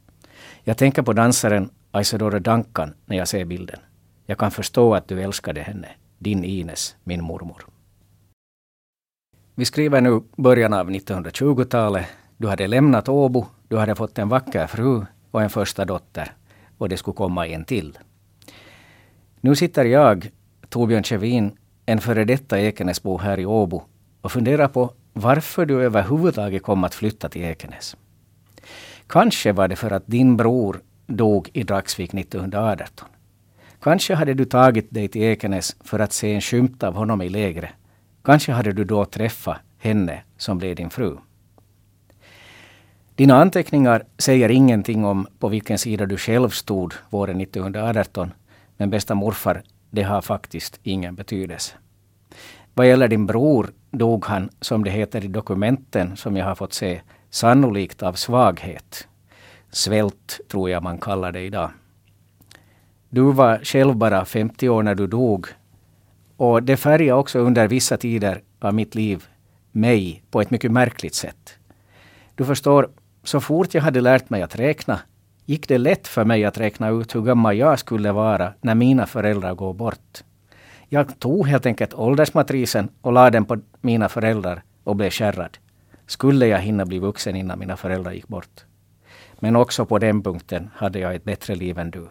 Jag 0.68 0.78
tänker 0.78 1.02
på 1.02 1.14
dansaren 1.14 1.70
Isadora 1.98 2.40
Duncan 2.40 2.94
när 3.06 3.18
jag 3.18 3.28
ser 3.28 3.46
bilden. 3.46 3.80
Jag 4.26 4.38
kan 4.38 4.52
förstå 4.52 4.96
att 4.96 5.08
du 5.08 5.22
älskade 5.22 5.62
henne. 5.62 5.88
Din 6.18 6.44
Ines, 6.44 6.96
min 7.04 7.24
mormor. 7.24 7.66
Vi 9.56 9.66
skriver 9.66 10.02
nu 10.02 10.22
början 10.36 10.74
av 10.74 10.90
1920-talet. 10.90 12.06
Du 12.38 12.48
hade 12.48 12.68
lämnat 12.68 13.10
Åbo, 13.10 13.46
du 13.68 13.78
hade 13.78 13.96
fått 13.96 14.20
en 14.20 14.30
vacker 14.30 14.68
fru 14.68 15.06
och 15.32 15.42
en 15.42 15.50
första 15.50 15.86
dotter. 15.86 16.34
Och 16.78 16.90
det 16.90 16.98
skulle 16.98 17.16
komma 17.16 17.48
en 17.48 17.66
till. 17.66 17.98
Nu 19.42 19.56
sitter 19.56 19.86
jag, 19.86 20.32
Torbjörn 20.70 21.04
Kjevin, 21.04 21.58
en 21.86 22.02
före 22.02 22.26
detta 22.26 22.60
Ekenäsbo 22.60 23.18
här 23.18 23.40
i 23.40 23.46
Åbo 23.46 23.84
och 24.22 24.32
funderar 24.32 24.68
på 24.68 24.94
varför 25.14 25.66
du 25.66 25.84
överhuvudtaget 25.84 26.64
kom 26.64 26.84
att 26.84 26.96
flytta 26.96 27.30
till 27.30 27.42
Ekenäs. 27.42 27.98
Kanske 29.08 29.52
var 29.52 29.68
det 29.68 29.76
för 29.76 29.92
att 29.92 30.08
din 30.08 30.38
bror 30.38 30.82
dog 31.08 31.50
i 31.54 31.64
Dragsvik 31.64 32.14
1918. 32.14 33.08
Kanske 33.82 34.16
hade 34.16 34.34
du 34.34 34.46
tagit 34.46 34.94
dig 34.94 35.08
till 35.08 35.22
Ekenäs 35.22 35.76
för 35.84 36.00
att 36.00 36.14
se 36.14 36.34
en 36.34 36.42
skymt 36.42 36.84
av 36.84 36.94
honom 36.94 37.22
i 37.22 37.30
lägret. 37.30 37.70
Kanske 38.24 38.52
hade 38.52 38.74
du 38.74 38.84
då 38.84 39.06
träffat 39.06 39.58
henne 39.78 40.24
som 40.38 40.58
blev 40.58 40.76
din 40.76 40.90
fru. 40.90 41.18
Dina 43.16 43.36
anteckningar 43.42 44.04
säger 44.18 44.52
ingenting 44.52 45.06
om 45.06 45.28
på 45.40 45.48
vilken 45.48 45.78
sida 45.78 46.06
du 46.06 46.18
själv 46.18 46.50
stod 46.50 46.94
våren 47.10 47.42
1918. 47.42 48.32
Men 48.78 48.90
bästa 48.90 49.16
morfar, 49.16 49.64
det 49.90 50.04
har 50.04 50.22
faktiskt 50.22 50.80
ingen 50.84 51.16
betydelse. 51.16 51.76
Vad 52.74 52.88
gäller 52.88 53.08
din 53.08 53.26
bror 53.26 53.70
dog 53.92 54.26
han, 54.26 54.50
som 54.62 54.84
det 54.84 54.92
heter 54.92 55.26
i 55.26 55.28
dokumenten 55.28 56.18
som 56.18 56.38
jag 56.38 56.46
har 56.46 56.56
fått 56.56 56.74
se, 56.74 57.02
sannolikt 57.36 58.04
av 58.04 58.14
svaghet. 58.14 59.08
Svält 59.72 60.40
tror 60.48 60.70
jag 60.70 60.84
man 60.84 60.98
kallar 60.98 61.32
det 61.32 61.42
idag. 61.42 61.70
Du 63.10 63.32
var 63.32 63.60
själv 63.64 63.96
bara 63.96 64.26
50 64.26 64.70
år 64.70 64.84
när 64.84 64.96
du 64.96 65.08
dog. 65.08 65.48
Och 66.38 66.64
det 66.64 66.78
färgade 66.78 67.20
också 67.20 67.40
under 67.40 67.68
vissa 67.68 67.98
tider 67.98 68.42
av 68.60 68.74
mitt 68.74 68.96
liv 68.96 69.26
mig 69.72 70.24
på 70.32 70.42
ett 70.42 70.52
mycket 70.52 70.72
märkligt 70.72 71.16
sätt. 71.16 71.58
Du 72.36 72.46
förstår, 72.46 72.90
så 73.24 73.40
fort 73.40 73.74
jag 73.74 73.82
hade 73.82 74.02
lärt 74.02 74.30
mig 74.30 74.42
att 74.42 74.56
räkna 74.56 75.00
gick 75.46 75.68
det 75.68 75.78
lätt 75.78 76.08
för 76.08 76.26
mig 76.26 76.46
att 76.46 76.58
räkna 76.58 76.90
ut 76.90 77.16
hur 77.16 77.22
gammal 77.22 77.58
jag 77.58 77.80
skulle 77.80 78.12
vara 78.12 78.54
när 78.62 78.76
mina 78.76 79.06
föräldrar 79.06 79.56
går 79.56 79.74
bort. 79.74 80.24
Jag 80.90 81.20
tog 81.20 81.48
helt 81.48 81.66
enkelt 81.66 81.94
åldersmatrisen 81.94 82.90
och 83.02 83.14
lade 83.14 83.30
den 83.30 83.46
på 83.46 83.58
mina 83.82 84.10
föräldrar 84.10 84.64
och 84.84 84.96
blev 84.96 85.10
kärrad. 85.10 85.58
Skulle 86.08 86.48
jag 86.48 86.60
hinna 86.60 86.86
bli 86.86 87.00
vuxen 87.00 87.36
innan 87.36 87.60
mina 87.60 87.78
föräldrar 87.78 88.12
gick 88.12 88.28
bort? 88.28 88.66
Men 89.40 89.56
också 89.56 89.86
på 89.86 90.00
den 90.00 90.24
punkten 90.24 90.70
hade 90.76 91.00
jag 91.00 91.16
ett 91.16 91.24
bättre 91.24 91.56
liv 91.56 91.80
än 91.80 91.92
du. 91.92 92.08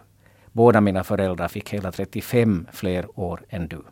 Båda 0.52 0.80
mina 0.80 1.04
föräldrar 1.04 1.48
fick 1.48 1.70
hela 1.70 1.92
35 1.92 2.66
fler 2.72 3.20
år 3.20 3.40
än 3.48 3.68
du. 3.68 3.82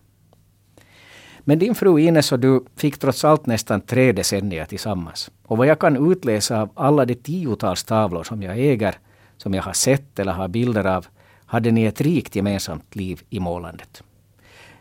Men 1.40 1.58
din 1.58 1.74
fru 1.74 2.00
Ines 2.00 2.32
och 2.32 2.40
du 2.40 2.64
fick 2.76 2.98
trots 2.98 3.24
allt 3.24 3.46
nästan 3.46 3.80
tre 3.80 4.12
decennier 4.12 4.64
tillsammans. 4.64 5.30
Och 5.42 5.56
vad 5.56 5.66
jag 5.66 5.78
kan 5.78 6.12
utläsa 6.12 6.62
av 6.62 6.70
alla 6.74 7.04
de 7.04 7.14
tiotals 7.14 7.84
tavlor 7.84 8.22
som 8.22 8.42
jag 8.42 8.58
äger, 8.58 8.94
som 9.36 9.54
jag 9.54 9.62
har 9.62 9.72
sett 9.72 10.18
eller 10.18 10.32
har 10.32 10.48
bilder 10.48 10.84
av, 10.84 11.06
hade 11.46 11.70
ni 11.70 11.84
ett 11.84 12.00
rikt 12.00 12.36
gemensamt 12.36 12.96
liv 12.96 13.22
i 13.30 13.40
målandet. 13.40 14.02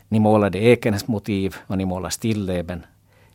Ni 0.08 0.20
målade 0.20 0.58
Ekenäs 0.58 1.08
motiv 1.08 1.56
och 1.66 1.78
ni 1.78 1.84
målade 1.84 2.12
stilleben. 2.12 2.86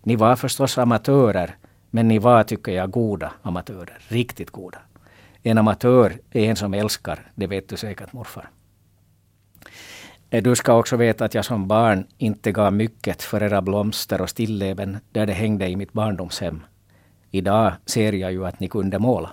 Ni 0.03 0.15
var 0.15 0.35
förstås 0.35 0.77
amatörer, 0.77 1.55
men 1.89 2.07
ni 2.07 2.19
var, 2.19 2.43
tycker 2.43 2.71
jag, 2.71 2.91
goda 2.91 3.33
amatörer. 3.41 3.97
Riktigt 4.07 4.49
goda. 4.49 4.77
En 5.43 5.57
amatör 5.57 6.13
är 6.31 6.49
en 6.49 6.55
som 6.55 6.73
älskar, 6.73 7.31
det 7.35 7.47
vet 7.47 7.69
du 7.69 7.77
säkert 7.77 8.13
morfar. 8.13 8.49
Eh, 10.29 10.43
du 10.43 10.55
ska 10.55 10.73
också 10.73 10.97
veta 10.97 11.25
att 11.25 11.33
jag 11.33 11.45
som 11.45 11.67
barn 11.67 12.05
inte 12.17 12.51
gav 12.51 12.73
mycket 12.73 13.23
för 13.23 13.43
era 13.43 13.61
blomster 13.61 14.21
och 14.21 14.29
stilleben 14.29 14.97
där 15.11 15.25
det 15.25 15.33
hängde 15.33 15.67
i 15.67 15.75
mitt 15.75 15.93
barndomshem. 15.93 16.63
Idag 17.31 17.73
ser 17.85 18.13
jag 18.13 18.31
ju 18.31 18.45
att 18.45 18.59
ni 18.59 18.67
kunde 18.67 18.99
måla. 18.99 19.31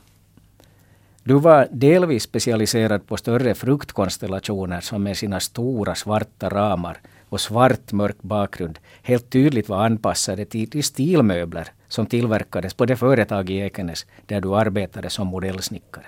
Du 1.23 1.35
var 1.35 1.69
delvis 1.71 2.23
specialiserad 2.23 3.07
på 3.07 3.17
större 3.17 3.55
fruktkonstellationer 3.55 4.81
som 4.81 5.03
med 5.03 5.17
sina 5.17 5.41
stora 5.41 5.95
svarta 5.95 6.49
ramar 6.49 6.99
och 7.35 7.41
svart 7.41 7.93
mörk 7.93 8.23
bakgrund 8.23 8.79
helt 9.03 9.31
tydligt 9.31 9.69
var 9.69 9.85
anpassade 9.85 10.45
till 10.45 10.69
de 10.71 10.83
stilmöbler 10.83 11.69
som 11.89 12.07
tillverkades 12.07 12.75
på 12.75 12.87
det 12.87 12.97
företag 12.97 13.51
i 13.51 13.59
Ekenäs 13.59 14.07
där 14.27 14.41
du 14.41 14.55
arbetade 14.55 15.11
som 15.11 15.27
modellsnickare. 15.27 16.07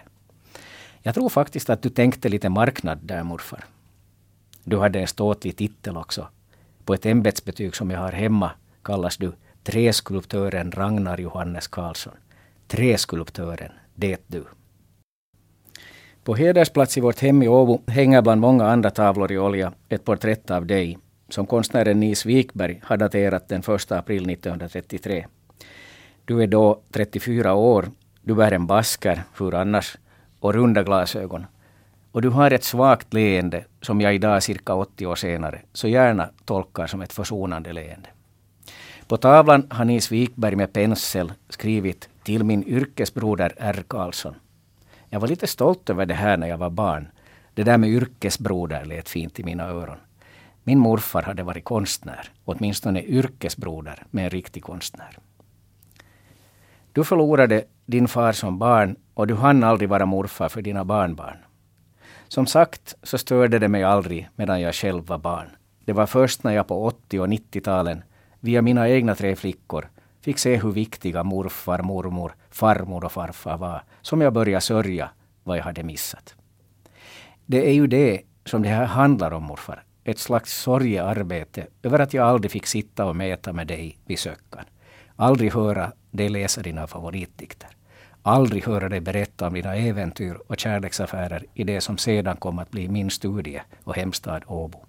Jag 1.02 1.14
tror 1.14 1.28
faktiskt 1.28 1.70
att 1.70 1.82
du 1.82 1.88
tänkte 1.88 2.28
lite 2.28 2.48
marknad 2.48 2.98
där 3.02 3.22
morfar. 3.22 3.64
Du 4.64 4.78
hade 4.78 5.00
en 5.00 5.06
ståtlig 5.06 5.56
titel 5.56 5.96
också. 5.96 6.28
På 6.84 6.94
ett 6.94 7.06
ämbetsbetyg 7.06 7.76
som 7.76 7.90
jag 7.90 8.00
har 8.00 8.12
hemma 8.12 8.50
kallas 8.82 9.16
du 9.16 9.32
Träskulptören 9.62 10.72
Ragnar 10.72 11.18
Johannes 11.18 11.68
Karlsson. 11.68 12.14
Träskulptören, 12.68 13.72
det 13.94 14.20
du. 14.26 14.44
På 16.24 16.34
hedersplats 16.34 16.98
i 16.98 17.00
vårt 17.00 17.20
hem 17.20 17.42
i 17.42 17.48
Åbo 17.48 17.82
hänger 17.86 18.22
bland 18.22 18.40
många 18.40 18.66
andra 18.66 18.90
tavlor 18.90 19.32
i 19.32 19.38
olja 19.38 19.72
ett 19.88 20.04
porträtt 20.04 20.50
av 20.50 20.66
dig 20.66 20.98
som 21.28 21.46
konstnären 21.46 22.00
Nils 22.00 22.26
Wikberg 22.26 22.80
har 22.84 22.96
daterat 22.96 23.48
den 23.48 23.60
1 23.60 23.92
april 23.92 24.30
1933. 24.30 25.26
Du 26.24 26.42
är 26.42 26.46
då 26.46 26.80
34 26.90 27.54
år, 27.54 27.88
du 28.22 28.34
bär 28.34 28.52
en 28.52 28.66
basker, 28.66 29.22
hur 29.38 29.54
annars, 29.54 29.96
och 30.40 30.54
runda 30.54 30.82
glasögon. 30.82 31.46
Och 32.12 32.22
du 32.22 32.28
har 32.28 32.50
ett 32.50 32.64
svagt 32.64 33.14
leende 33.14 33.64
som 33.80 34.00
jag 34.00 34.14
idag, 34.14 34.42
cirka 34.42 34.74
80 34.74 35.06
år 35.06 35.16
senare, 35.16 35.60
så 35.72 35.88
gärna 35.88 36.28
tolkar 36.44 36.86
som 36.86 37.02
ett 37.02 37.12
försonande 37.12 37.72
leende. 37.72 38.08
På 39.08 39.16
tavlan 39.16 39.66
har 39.70 39.84
Nils 39.84 40.12
Wikberg 40.12 40.56
med 40.56 40.72
pensel 40.72 41.32
skrivit 41.48 42.08
till 42.22 42.44
min 42.44 42.64
yrkesbroder 42.64 43.54
R. 43.56 43.84
Karlsson. 43.88 44.34
Jag 45.10 45.20
var 45.20 45.28
lite 45.28 45.46
stolt 45.46 45.90
över 45.90 46.06
det 46.06 46.14
här 46.14 46.36
när 46.36 46.46
jag 46.46 46.58
var 46.58 46.70
barn. 46.70 47.08
Det 47.54 47.62
där 47.62 47.78
med 47.78 47.90
yrkesbroder 47.90 48.84
lät 48.84 49.08
fint 49.08 49.40
i 49.40 49.44
mina 49.44 49.64
öron. 49.64 49.98
Min 50.68 50.78
morfar 50.78 51.22
hade 51.22 51.42
varit 51.42 51.64
konstnär, 51.64 52.28
åtminstone 52.44 53.02
yrkesbroder 53.02 54.06
med 54.10 54.24
en 54.24 54.30
riktig 54.30 54.62
konstnär. 54.62 55.18
Du 56.92 57.04
förlorade 57.04 57.64
din 57.86 58.08
far 58.08 58.32
som 58.32 58.58
barn 58.58 58.96
och 59.14 59.26
du 59.26 59.34
hann 59.34 59.64
aldrig 59.64 59.88
vara 59.88 60.06
morfar 60.06 60.48
för 60.48 60.62
dina 60.62 60.84
barnbarn. 60.84 61.36
Som 62.28 62.46
sagt 62.46 62.94
så 63.02 63.18
störde 63.18 63.58
det 63.58 63.68
mig 63.68 63.84
aldrig 63.84 64.28
medan 64.36 64.60
jag 64.60 64.74
själv 64.74 65.06
var 65.06 65.18
barn. 65.18 65.48
Det 65.84 65.92
var 65.92 66.06
först 66.06 66.44
när 66.44 66.52
jag 66.52 66.66
på 66.66 66.84
80 66.84 67.20
och 67.20 67.26
90-talen 67.26 68.02
via 68.40 68.62
mina 68.62 68.88
egna 68.88 69.14
tre 69.14 69.36
flickor 69.36 69.88
fick 70.20 70.38
se 70.38 70.56
hur 70.56 70.70
viktiga 70.72 71.22
morfar, 71.22 71.82
mormor, 71.82 72.34
farmor 72.50 73.04
och 73.04 73.12
farfar 73.12 73.56
var, 73.56 73.82
som 74.02 74.20
jag 74.20 74.32
började 74.32 74.60
sörja 74.60 75.10
vad 75.44 75.58
jag 75.58 75.64
hade 75.64 75.82
missat. 75.82 76.34
Det 77.46 77.68
är 77.68 77.74
ju 77.74 77.86
det 77.86 78.22
som 78.44 78.62
det 78.62 78.68
här 78.68 78.84
handlar 78.86 79.30
om, 79.30 79.42
morfar. 79.42 79.85
Ett 80.08 80.18
slags 80.18 80.62
sorgearbete 80.62 81.66
över 81.82 81.98
att 81.98 82.14
jag 82.14 82.26
aldrig 82.26 82.50
fick 82.50 82.66
sitta 82.66 83.04
och 83.04 83.16
mäta 83.16 83.52
med 83.52 83.66
dig 83.66 83.98
vid 84.04 84.18
söckan. 84.18 84.64
Aldrig 85.16 85.52
höra 85.52 85.92
dig 86.10 86.28
läsa 86.28 86.62
dina 86.62 86.86
favoritdikter. 86.86 87.68
Aldrig 88.22 88.64
höra 88.64 88.88
dig 88.88 89.00
berätta 89.00 89.46
om 89.46 89.54
dina 89.54 89.76
äventyr 89.76 90.38
och 90.46 90.58
kärleksaffärer 90.58 91.44
i 91.54 91.64
det 91.64 91.80
som 91.80 91.98
sedan 91.98 92.36
kom 92.36 92.58
att 92.58 92.70
bli 92.70 92.88
min 92.88 93.10
studie 93.10 93.62
och 93.84 93.96
hemstad 93.96 94.42
Åbo. 94.46 94.84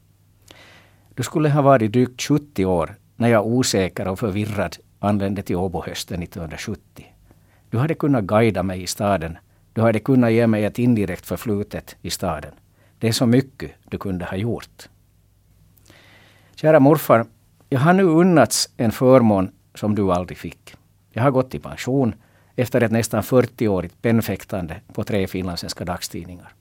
Du 1.15 1.23
skulle 1.23 1.49
ha 1.49 1.61
varit 1.61 1.91
drygt 1.91 2.21
70 2.21 2.65
år 2.65 2.95
när 3.15 3.29
jag 3.29 3.47
osäker 3.47 4.07
och 4.07 4.19
förvirrad 4.19 4.77
anlände 4.99 5.41
till 5.41 5.55
Åbo 5.55 5.83
hösten 5.85 6.23
1970. 6.23 7.05
Du 7.69 7.77
hade 7.77 7.93
kunnat 7.93 8.23
guida 8.23 8.63
mig 8.63 8.83
i 8.83 8.87
staden. 8.87 9.37
Du 9.73 9.81
hade 9.81 9.99
kunnat 9.99 10.31
ge 10.31 10.47
mig 10.47 10.65
ett 10.65 10.79
indirekt 10.79 11.25
förflutet 11.25 11.95
i 12.01 12.09
staden. 12.09 12.53
Det 12.99 13.07
är 13.07 13.11
så 13.11 13.25
mycket 13.25 13.71
du 13.89 13.97
kunde 13.97 14.25
ha 14.25 14.37
gjort. 14.37 14.89
Kära 16.61 16.79
morfar, 16.79 17.25
jag 17.69 17.79
har 17.79 17.93
nu 17.93 18.03
unnats 18.03 18.69
en 18.77 18.91
förmån 18.91 19.51
som 19.75 19.95
du 19.95 20.11
aldrig 20.11 20.37
fick. 20.37 20.75
Jag 21.11 21.23
har 21.23 21.31
gått 21.31 21.55
i 21.55 21.59
pension 21.59 22.15
efter 22.55 22.81
ett 22.81 22.91
nästan 22.91 23.21
40-årigt 23.21 23.93
pennfäktande 24.01 24.75
på 24.93 25.03
tre 25.03 25.27
finlandssvenska 25.27 25.85
dagstidningar. 25.85 26.53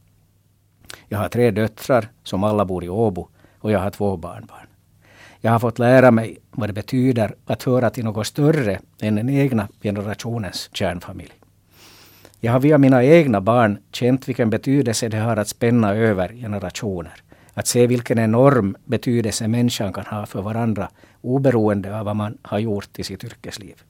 Jag 1.08 1.18
har 1.18 1.28
tre 1.28 1.50
döttrar 1.50 2.08
som 2.22 2.44
alla 2.44 2.64
bor 2.64 2.84
i 2.84 2.88
Åbo 2.88 3.28
och 3.58 3.72
jag 3.72 3.78
har 3.78 3.90
två 3.90 4.16
barnbarn. 4.16 4.66
Jag 5.40 5.52
har 5.52 5.58
fått 5.58 5.78
lära 5.78 6.10
mig 6.10 6.38
vad 6.50 6.68
det 6.68 6.72
betyder 6.72 7.34
att 7.46 7.62
höra 7.62 7.90
till 7.90 8.04
något 8.04 8.26
större 8.26 8.80
än 9.00 9.14
den 9.14 9.28
egna 9.28 9.68
generationens 9.82 10.70
kärnfamilj. 10.72 11.32
Jag 12.40 12.52
har 12.52 12.60
via 12.60 12.78
mina 12.78 13.04
egna 13.04 13.40
barn 13.40 13.78
känt 13.92 14.28
vilken 14.28 14.50
betydelse 14.50 15.08
det 15.08 15.18
har 15.18 15.36
att 15.36 15.48
spänna 15.48 15.94
över 15.94 16.28
generationer. 16.28 17.22
Att 17.58 17.66
se 17.66 17.86
vilken 17.86 18.18
enorm 18.18 18.76
betydelse 18.84 19.48
människan 19.48 19.92
kan 19.92 20.06
ha 20.06 20.26
för 20.26 20.42
varandra 20.42 20.88
oberoende 21.20 21.98
av 21.98 22.04
vad 22.04 22.16
man 22.16 22.38
har 22.42 22.58
gjort 22.58 22.98
i 22.98 23.04
sitt 23.04 23.24
yrkesliv. 23.24 23.82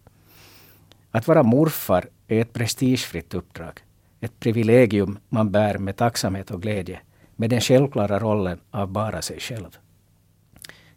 Att 1.11 1.29
vara 1.29 1.43
morfar 1.43 2.09
är 2.29 2.41
ett 2.41 2.53
prestigefritt 2.53 3.35
uppdrag. 3.35 3.81
Ett 4.21 4.41
privilegium 4.41 5.19
man 5.29 5.51
bär 5.51 5.79
med 5.79 5.97
tacksamhet 5.97 6.51
och 6.51 6.63
glädje 6.63 7.01
med 7.37 7.51
den 7.51 7.61
självklara 7.61 8.19
rollen 8.19 8.61
av 8.71 8.89
bara 8.89 9.23
sig 9.23 9.41
själv. 9.41 9.79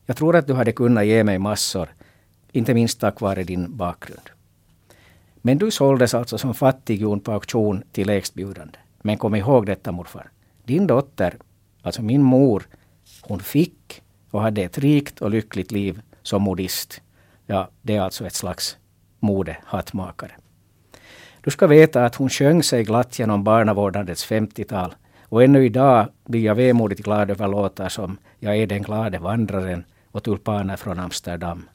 Jag 0.06 0.18
tror 0.18 0.36
att 0.36 0.48
du 0.48 0.54
hade 0.54 0.72
kunnat 0.72 1.06
ge 1.06 1.24
mig 1.24 1.40
massor, 1.40 1.90
inte 2.52 2.74
minst 2.74 3.00
tack 3.00 3.22
vare 3.22 3.44
din 3.44 3.78
bakgrund. 3.78 4.30
Men 5.42 5.58
du 5.58 5.72
såldes 5.72 6.14
alltså 6.14 6.38
som 6.38 6.54
fattighjon 6.54 7.20
på 7.20 7.32
auktion 7.32 7.84
till 7.92 8.08
lägstbjudande. 8.08 8.78
Men 9.02 9.18
kom 9.18 9.36
ihåg 9.36 9.66
detta 9.66 9.92
morfar. 9.92 10.30
Din 10.66 10.88
dotter, 10.88 11.38
alltså 11.82 12.02
min 12.02 12.24
mor, 12.24 12.68
hon 13.22 13.40
fick 13.40 14.02
och 14.32 14.42
hade 14.42 14.62
ett 14.62 14.78
rikt 14.78 15.22
och 15.22 15.32
lyckligt 15.32 15.72
liv 15.72 16.02
som 16.22 16.42
modist. 16.42 17.02
Ja, 17.46 17.70
det 17.82 17.96
är 17.96 18.02
alltså 18.02 18.26
ett 18.26 18.36
slags 18.36 18.78
modehattmakare. 19.20 20.32
Du 21.42 21.52
ska 21.52 21.68
veta 21.68 22.06
att 22.06 22.16
hon 22.16 22.30
sjöng 22.30 22.64
sig 22.64 22.84
glatt 22.84 23.20
genom 23.20 23.44
barnavårdandets 23.44 24.32
50-tal 24.32 24.96
och 25.24 25.44
ännu 25.44 25.66
idag 25.66 26.08
blir 26.26 26.44
jag 26.44 26.56
vemodigt 26.56 27.04
glad 27.04 27.32
över 27.32 27.48
låtar 27.48 27.90
som 27.90 28.18
Jag 28.40 28.58
är 28.58 28.68
den 28.68 28.82
glade 28.82 29.20
vandraren 29.20 29.84
och 30.12 30.24
Tulpaner 30.24 30.78
från 30.78 31.00
Amsterdam. 31.00 31.70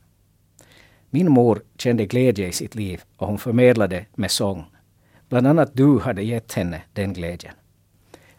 Min 1.11 1.31
mor 1.31 1.63
kände 1.79 2.07
glädje 2.07 2.49
i 2.49 2.53
sitt 2.53 2.75
liv 2.75 3.03
och 3.17 3.27
hon 3.27 3.39
förmedlade 3.39 4.07
med 4.15 4.31
sång. 4.31 4.65
Bland 5.29 5.47
annat 5.47 5.71
du 5.75 5.99
hade 5.99 6.23
gett 6.23 6.53
henne 6.53 6.83
den 6.93 7.13
glädjen. 7.13 7.55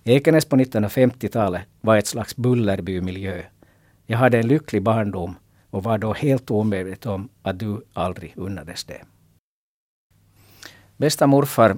Ekenäs 0.07 0.45
på 0.45 0.55
1950-talet 0.55 1.61
var 1.81 1.97
ett 1.97 2.07
slags 2.07 2.35
bullerbymiljö. 2.35 3.41
Jag 4.05 4.17
hade 4.17 4.39
en 4.39 4.47
lycklig 4.47 4.83
barndom 4.83 5.35
och 5.69 5.83
var 5.83 5.97
då 5.97 6.13
helt 6.13 6.51
omedveten 6.51 7.11
om 7.11 7.29
att 7.41 7.59
du 7.59 7.81
aldrig 7.93 8.33
unnades 8.35 8.83
det. 8.83 9.01
Bästa 10.97 11.27
morfar, 11.27 11.77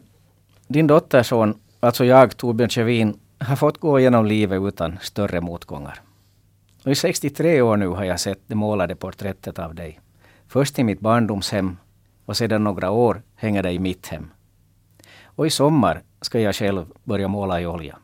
din 0.67 0.87
dotterson, 0.87 1.59
alltså 1.79 2.05
jag, 2.05 2.37
Torbjörn 2.37 2.69
Kjevin, 2.69 3.19
har 3.39 3.55
fått 3.55 3.77
gå 3.77 3.99
genom 3.99 4.25
livet 4.25 4.61
utan 4.61 4.97
större 5.01 5.41
motgångar. 5.41 6.01
Och 6.85 6.91
I 6.91 6.95
63 6.95 7.61
år 7.61 7.77
nu 7.77 7.87
har 7.87 8.03
jag 8.03 8.19
sett 8.19 8.41
det 8.47 8.55
målade 8.55 8.95
porträttet 8.95 9.59
av 9.59 9.75
dig. 9.75 9.99
Först 10.47 10.79
i 10.79 10.83
mitt 10.83 10.99
barndomshem 10.99 11.77
och 12.25 12.37
sedan 12.37 12.63
några 12.63 12.91
år 12.91 13.21
hänger 13.35 13.63
det 13.63 13.71
i 13.71 13.79
mitt 13.79 14.07
hem. 14.07 14.31
Och 15.23 15.47
i 15.47 15.49
sommar 15.49 16.01
ska 16.21 16.39
jag 16.39 16.55
själv 16.55 16.85
börja 17.03 17.27
måla 17.27 17.61
i 17.61 17.65
olja. 17.65 17.97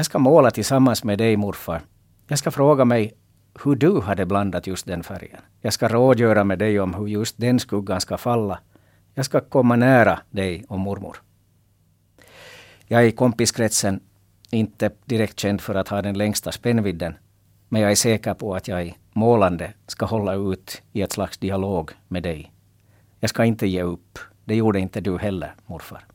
Jag 0.00 0.04
ska 0.06 0.18
måla 0.18 0.50
tillsammans 0.50 1.04
med 1.04 1.18
dig 1.18 1.36
morfar. 1.36 1.82
Jag 2.28 2.38
ska 2.38 2.50
fråga 2.50 2.84
mig 2.84 3.12
hur 3.64 3.74
du 3.74 4.00
hade 4.00 4.26
blandat 4.26 4.66
just 4.66 4.86
den 4.86 5.02
färgen. 5.02 5.40
Jag 5.60 5.72
ska 5.72 5.88
rådgöra 5.88 6.44
med 6.44 6.58
dig 6.58 6.80
om 6.80 6.94
hur 6.94 7.06
just 7.06 7.38
den 7.38 7.60
skuggan 7.60 8.00
ska 8.00 8.18
falla. 8.18 8.58
Jag 9.14 9.24
ska 9.24 9.40
komma 9.40 9.76
nära 9.76 10.20
dig 10.30 10.64
och 10.68 10.78
mormor. 10.78 11.16
Jag 12.86 13.02
är 13.02 13.06
i 13.06 13.12
kompiskretsen 13.12 14.00
inte 14.50 14.90
direkt 15.04 15.38
känd 15.38 15.60
för 15.60 15.74
att 15.74 15.88
ha 15.88 16.02
den 16.02 16.18
längsta 16.18 16.52
spännvidden. 16.52 17.14
Men 17.68 17.82
jag 17.82 17.90
är 17.90 17.96
säker 17.96 18.34
på 18.34 18.54
att 18.54 18.68
jag 18.68 18.86
i 18.86 18.94
målande 19.12 19.72
ska 19.86 20.06
hålla 20.06 20.34
ut 20.34 20.82
i 20.92 21.02
ett 21.02 21.12
slags 21.12 21.38
dialog 21.38 21.90
med 22.08 22.22
dig. 22.22 22.52
Jag 23.18 23.30
ska 23.30 23.44
inte 23.44 23.66
ge 23.66 23.82
upp. 23.82 24.18
Det 24.44 24.54
gjorde 24.54 24.80
inte 24.80 25.00
du 25.00 25.18
heller, 25.18 25.54
morfar. 25.66 26.09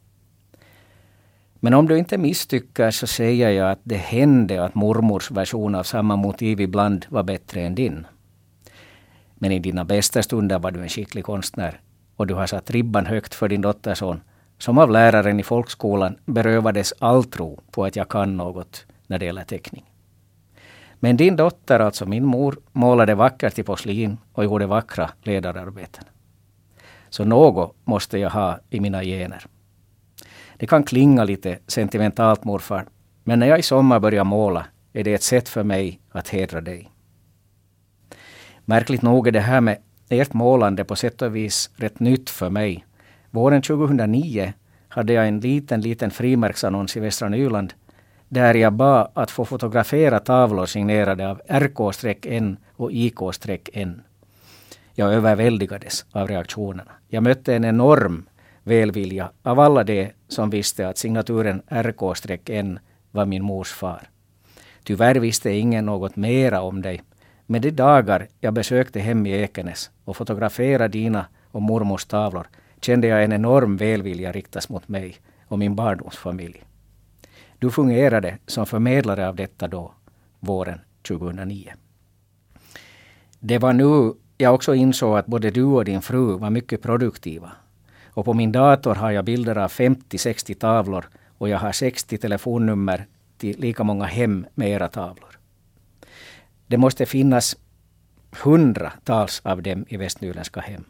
Men 1.65 1.73
om 1.73 1.87
du 1.87 1.97
inte 1.97 2.17
misstycker 2.17 2.91
så 2.91 3.07
säger 3.07 3.49
jag 3.49 3.71
att 3.71 3.79
det 3.83 3.95
hände 3.95 4.63
att 4.63 4.75
mormors 4.75 5.31
version 5.31 5.75
av 5.75 5.83
samma 5.83 6.15
motiv 6.15 6.61
ibland 6.61 7.05
var 7.09 7.23
bättre 7.23 7.61
än 7.61 7.75
din. 7.75 8.07
Men 9.35 9.51
i 9.51 9.59
dina 9.59 9.85
bästa 9.85 10.23
stunder 10.23 10.59
var 10.59 10.71
du 10.71 10.81
en 10.81 10.89
skicklig 10.89 11.25
konstnär 11.25 11.79
och 12.15 12.27
du 12.27 12.33
har 12.33 12.47
satt 12.47 12.71
ribban 12.71 13.05
högt 13.05 13.33
för 13.33 13.49
din 13.49 13.61
dotterson 13.61 14.21
som 14.57 14.77
av 14.77 14.91
läraren 14.91 15.39
i 15.39 15.43
folkskolan 15.43 16.15
berövades 16.25 16.93
all 16.99 17.23
tro 17.23 17.59
på 17.71 17.85
att 17.85 17.95
jag 17.95 18.09
kan 18.09 18.37
något 18.37 18.85
när 19.07 19.19
det 19.19 19.25
gäller 19.25 19.43
teckning. 19.43 19.85
Men 20.99 21.17
din 21.17 21.35
dotter, 21.35 21.79
alltså 21.79 22.05
min 22.05 22.25
mor, 22.25 22.59
målade 22.71 23.15
vackert 23.15 23.59
i 23.59 23.63
porslin 23.63 24.17
och 24.33 24.43
gjorde 24.43 24.65
vackra 24.65 25.09
ledararbeten. 25.23 26.03
Så 27.09 27.25
något 27.25 27.75
måste 27.83 28.17
jag 28.17 28.29
ha 28.29 28.59
i 28.69 28.79
mina 28.79 29.03
gener. 29.03 29.45
Det 30.57 30.67
kan 30.67 30.83
klinga 30.83 31.23
lite 31.23 31.59
sentimentalt 31.67 32.43
morfar, 32.43 32.85
men 33.23 33.39
när 33.39 33.47
jag 33.47 33.59
i 33.59 33.63
sommar 33.63 33.99
börjar 33.99 34.23
måla 34.23 34.65
är 34.93 35.03
det 35.03 35.13
ett 35.13 35.23
sätt 35.23 35.49
för 35.49 35.63
mig 35.63 35.99
att 36.11 36.29
hedra 36.29 36.61
dig. 36.61 36.91
Märkligt 38.65 39.01
nog 39.01 39.27
är 39.27 39.31
det 39.31 39.39
här 39.39 39.61
med 39.61 39.77
ert 40.09 40.33
målande 40.33 40.83
på 40.83 40.95
sätt 40.95 41.21
och 41.21 41.35
vis 41.35 41.69
rätt 41.75 41.99
nytt 41.99 42.29
för 42.29 42.49
mig. 42.49 42.85
Våren 43.31 43.61
2009 43.61 44.53
hade 44.87 45.13
jag 45.13 45.27
en 45.27 45.39
liten, 45.39 45.81
liten 45.81 46.11
frimärksannons 46.11 46.97
i 46.97 46.99
Västra 46.99 47.29
Nyland 47.29 47.73
där 48.29 48.53
jag 48.53 48.73
bad 48.73 49.11
att 49.13 49.31
få 49.31 49.45
fotografera 49.45 50.19
tavlor 50.19 50.65
signerade 50.65 51.29
av 51.29 51.41
RK-N 51.47 52.57
och 52.75 52.91
IK-N. 52.91 54.01
Jag 54.93 55.13
överväldigades 55.13 56.05
av 56.11 56.27
reaktionerna. 56.27 56.91
Jag 57.07 57.23
mötte 57.23 57.55
en 57.55 57.65
enorm 57.65 58.25
välvilja 58.65 59.31
av 59.43 59.59
alla 59.59 59.83
de 59.83 60.11
som 60.27 60.49
visste 60.49 60.87
att 60.87 60.97
signaturen 60.97 61.61
RK-N 61.69 62.79
var 63.11 63.25
min 63.25 63.43
mors 63.43 63.73
far. 63.73 64.09
Tyvärr 64.83 65.15
visste 65.15 65.51
ingen 65.51 65.85
något 65.85 66.15
mera 66.15 66.61
om 66.61 66.81
dig. 66.81 67.03
Men 67.45 67.61
de 67.61 67.71
dagar 67.71 68.27
jag 68.39 68.53
besökte 68.53 68.99
hem 68.99 69.25
i 69.25 69.31
Ekenäs 69.31 69.91
och 70.05 70.17
fotograferade 70.17 70.87
dina 70.87 71.25
och 71.51 71.61
mormors 71.61 72.05
tavlor 72.05 72.47
kände 72.81 73.07
jag 73.07 73.23
en 73.23 73.33
enorm 73.33 73.77
välvilja 73.77 74.31
riktas 74.31 74.69
mot 74.69 74.87
mig 74.87 75.15
och 75.47 75.59
min 75.59 75.75
barndomsfamilj. 75.75 76.63
Du 77.59 77.71
fungerade 77.71 78.37
som 78.45 78.65
förmedlare 78.65 79.27
av 79.27 79.35
detta 79.35 79.67
då, 79.67 79.93
våren 80.39 80.79
2009. 81.07 81.73
Det 83.39 83.57
var 83.57 83.73
nu 83.73 84.13
jag 84.37 84.55
också 84.55 84.75
insåg 84.75 85.17
att 85.17 85.25
både 85.25 85.51
du 85.51 85.63
och 85.63 85.85
din 85.85 86.01
fru 86.01 86.37
var 86.37 86.49
mycket 86.49 86.81
produktiva. 86.81 87.51
Och 88.15 88.25
på 88.25 88.33
min 88.33 88.51
dator 88.51 88.95
har 88.95 89.11
jag 89.11 89.25
bilder 89.25 89.57
av 89.57 89.71
50-60 89.71 90.53
tavlor 90.53 91.05
och 91.37 91.49
jag 91.49 91.57
har 91.57 91.71
60 91.71 92.17
telefonnummer 92.17 93.05
till 93.37 93.59
lika 93.59 93.83
många 93.83 94.05
hem 94.05 94.45
med 94.53 94.69
era 94.69 94.87
tavlor. 94.87 95.39
Det 96.67 96.77
måste 96.77 97.05
finnas 97.05 97.57
hundratals 98.43 99.41
av 99.43 99.61
dem 99.61 99.85
i 99.87 99.97
västnyländska 99.97 100.59
hem. 100.59 100.83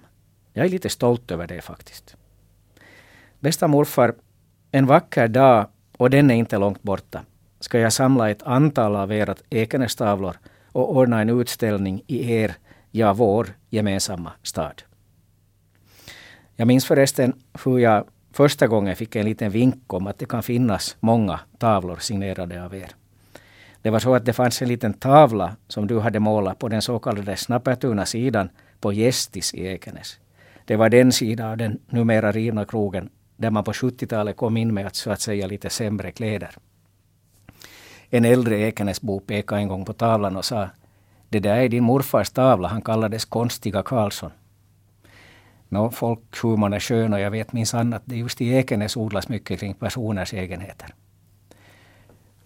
Jag 0.53 0.65
är 0.65 0.69
lite 0.69 0.89
stolt 0.89 1.31
över 1.31 1.47
det 1.47 1.61
faktiskt. 1.61 2.15
Bästa 3.39 3.67
morfar, 3.67 4.15
en 4.71 4.85
vacker 4.85 5.27
dag 5.27 5.67
och 5.97 6.09
den 6.09 6.31
är 6.31 6.35
inte 6.35 6.57
långt 6.57 6.83
borta, 6.83 7.21
ska 7.59 7.79
jag 7.79 7.93
samla 7.93 8.29
ett 8.29 8.43
antal 8.43 8.95
av 8.95 9.11
era 9.11 9.35
Ekenästavlor 9.49 10.37
och 10.71 10.95
ordna 10.95 11.21
en 11.21 11.29
utställning 11.29 12.01
i 12.07 12.33
er, 12.33 12.55
ja 12.91 13.13
vår, 13.13 13.47
gemensamma 13.69 14.31
stad. 14.43 14.83
Jag 16.55 16.67
minns 16.67 16.85
förresten 16.85 17.33
hur 17.63 17.79
jag 17.79 18.05
första 18.31 18.67
gången 18.67 18.95
fick 18.95 19.15
en 19.15 19.25
liten 19.25 19.51
vink 19.51 19.93
om 19.93 20.07
att 20.07 20.19
det 20.19 20.25
kan 20.25 20.43
finnas 20.43 20.97
många 20.99 21.39
tavlor 21.57 21.97
signerade 21.97 22.65
av 22.65 22.75
er. 22.75 22.91
Det 23.81 23.89
var 23.89 23.99
så 23.99 24.15
att 24.15 24.25
det 24.25 24.33
fanns 24.33 24.61
en 24.61 24.67
liten 24.67 24.93
tavla 24.93 25.55
som 25.67 25.87
du 25.87 25.99
hade 25.99 26.19
målat 26.19 26.59
på 26.59 26.67
den 26.67 26.81
så 26.81 26.99
kallade 26.99 27.35
Snappertuna 27.35 28.05
sidan 28.05 28.49
på 28.79 28.93
Gästis 28.93 29.53
i 29.53 29.67
Ekenäs. 29.67 30.19
Det 30.65 30.75
var 30.75 30.89
den 30.89 31.11
sida 31.11 31.49
av 31.51 31.57
den 31.57 31.79
numera 31.89 32.31
rivna 32.31 32.65
krogen 32.65 33.09
där 33.37 33.49
man 33.49 33.63
på 33.63 33.71
70-talet 33.71 34.37
kom 34.37 34.57
in 34.57 34.73
med 34.73 34.87
att 34.87 34.95
så 34.95 35.11
att 35.11 35.21
säga 35.21 35.47
lite 35.47 35.69
sämre 35.69 36.11
kläder. 36.11 36.55
En 38.09 38.25
äldre 38.25 38.59
Ekenäsbo 38.59 39.19
pekade 39.19 39.61
en 39.61 39.67
gång 39.67 39.85
på 39.85 39.93
tavlan 39.93 40.37
och 40.37 40.45
sa 40.45 40.69
det 41.29 41.39
där 41.39 41.55
är 41.55 41.69
din 41.69 41.83
morfars 41.83 42.29
tavla, 42.29 42.67
han 42.67 42.81
kallades 42.81 43.25
Konstiga 43.25 43.83
Karlsson. 43.83 44.31
Nå, 45.69 45.91
folkhumorn 45.91 46.73
är 46.73 46.79
skön 46.79 47.13
och 47.13 47.19
jag 47.19 47.31
vet 47.31 47.53
minsann 47.53 47.93
att 47.93 48.03
det 48.05 48.15
just 48.15 48.41
i 48.41 48.53
Ekenäs 48.53 48.97
odlas 48.97 49.29
mycket 49.29 49.59
kring 49.59 49.73
personers 49.73 50.33
egenheter. 50.33 50.93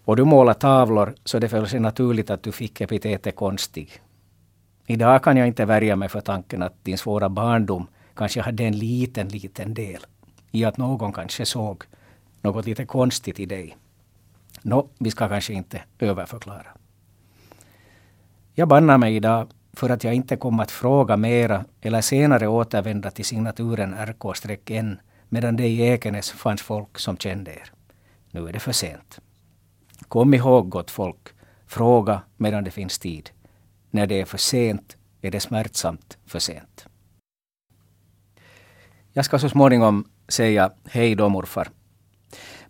Och 0.05 0.15
du 0.15 0.25
målar 0.25 0.53
tavlor 0.53 1.15
så 1.23 1.39
det 1.39 1.49
föll 1.49 1.67
sig 1.67 1.79
naturligt 1.79 2.29
att 2.29 2.43
du 2.43 2.51
fick 2.51 2.81
epitetet 2.81 3.35
konstig. 3.35 4.01
Idag 4.85 5.23
kan 5.23 5.37
jag 5.37 5.47
inte 5.47 5.65
värja 5.65 5.95
mig 5.95 6.09
för 6.09 6.21
tanken 6.21 6.63
att 6.63 6.83
din 6.83 6.97
svåra 6.97 7.29
barndom 7.29 7.87
kanske 8.15 8.41
hade 8.41 8.63
en 8.63 8.77
liten, 8.77 9.27
liten 9.27 9.73
del 9.73 10.05
i 10.51 10.65
att 10.65 10.77
någon 10.77 11.13
kanske 11.13 11.45
såg 11.45 11.83
något 12.41 12.65
lite 12.65 12.85
konstigt 12.85 13.39
i 13.39 13.45
dig. 13.45 13.77
Nå, 14.61 14.87
vi 14.99 15.11
ska 15.11 15.29
kanske 15.29 15.53
inte 15.53 15.81
överförklara. 15.99 16.67
Jag 18.53 18.67
bannar 18.67 18.97
mig 18.97 19.15
idag 19.15 19.47
för 19.79 19.89
att 19.89 20.03
jag 20.03 20.13
inte 20.13 20.35
kommer 20.35 20.63
att 20.63 20.71
fråga 20.71 21.17
mera 21.17 21.65
eller 21.81 22.01
senare 22.01 22.47
återvända 22.47 23.11
till 23.11 23.25
signaturen 23.25 23.93
RK-N 23.93 24.99
medan 25.29 25.55
det 25.55 25.67
i 25.67 25.81
Ekenäs 25.81 26.31
fanns 26.31 26.61
folk 26.61 26.99
som 26.99 27.17
kände 27.17 27.51
er. 27.51 27.71
Nu 28.31 28.47
är 28.47 28.53
det 28.53 28.59
för 28.59 28.71
sent. 28.71 29.19
Kom 30.07 30.33
ihåg 30.33 30.69
gott 30.69 30.91
folk, 30.91 31.29
fråga 31.67 32.21
medan 32.37 32.63
det 32.63 32.71
finns 32.71 32.99
tid. 32.99 33.29
När 33.91 34.07
det 34.07 34.21
är 34.21 34.25
för 34.25 34.37
sent 34.37 34.97
är 35.21 35.31
det 35.31 35.39
smärtsamt 35.39 36.17
för 36.25 36.39
sent. 36.39 36.85
Jag 39.13 39.25
ska 39.25 39.39
så 39.39 39.49
småningom 39.49 40.05
säga 40.27 40.71
hej 40.85 41.15
då 41.15 41.29
morfar. 41.29 41.69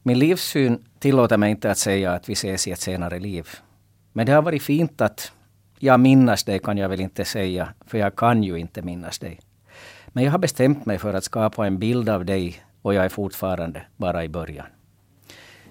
Min 0.03 0.19
livssyn 0.19 0.85
tillåter 0.99 1.37
mig 1.37 1.51
inte 1.51 1.71
att 1.71 1.77
säga 1.77 2.13
att 2.13 2.29
vi 2.29 2.33
ses 2.33 2.67
i 2.67 2.71
ett 2.71 2.81
senare 2.81 3.19
liv. 3.19 3.47
Men 4.13 4.25
det 4.25 4.31
har 4.31 4.41
varit 4.41 4.63
fint 4.63 5.01
att 5.01 5.31
jag 5.79 5.99
minnas 5.99 6.43
dig 6.43 6.59
kan 6.59 6.77
jag 6.77 6.89
väl 6.89 6.99
inte 6.99 7.25
säga, 7.25 7.69
för 7.85 7.97
jag 7.97 8.15
kan 8.15 8.43
ju 8.43 8.59
inte 8.59 8.81
minnas 8.81 9.19
dig. 9.19 9.39
Men 10.07 10.23
jag 10.23 10.31
har 10.31 10.39
bestämt 10.39 10.85
mig 10.85 10.97
för 10.97 11.13
att 11.13 11.23
skapa 11.23 11.67
en 11.67 11.79
bild 11.79 12.09
av 12.09 12.25
dig 12.25 12.63
och 12.81 12.93
jag 12.93 13.05
är 13.05 13.09
fortfarande 13.09 13.81
bara 13.97 14.23
i 14.23 14.29
början. 14.29 14.65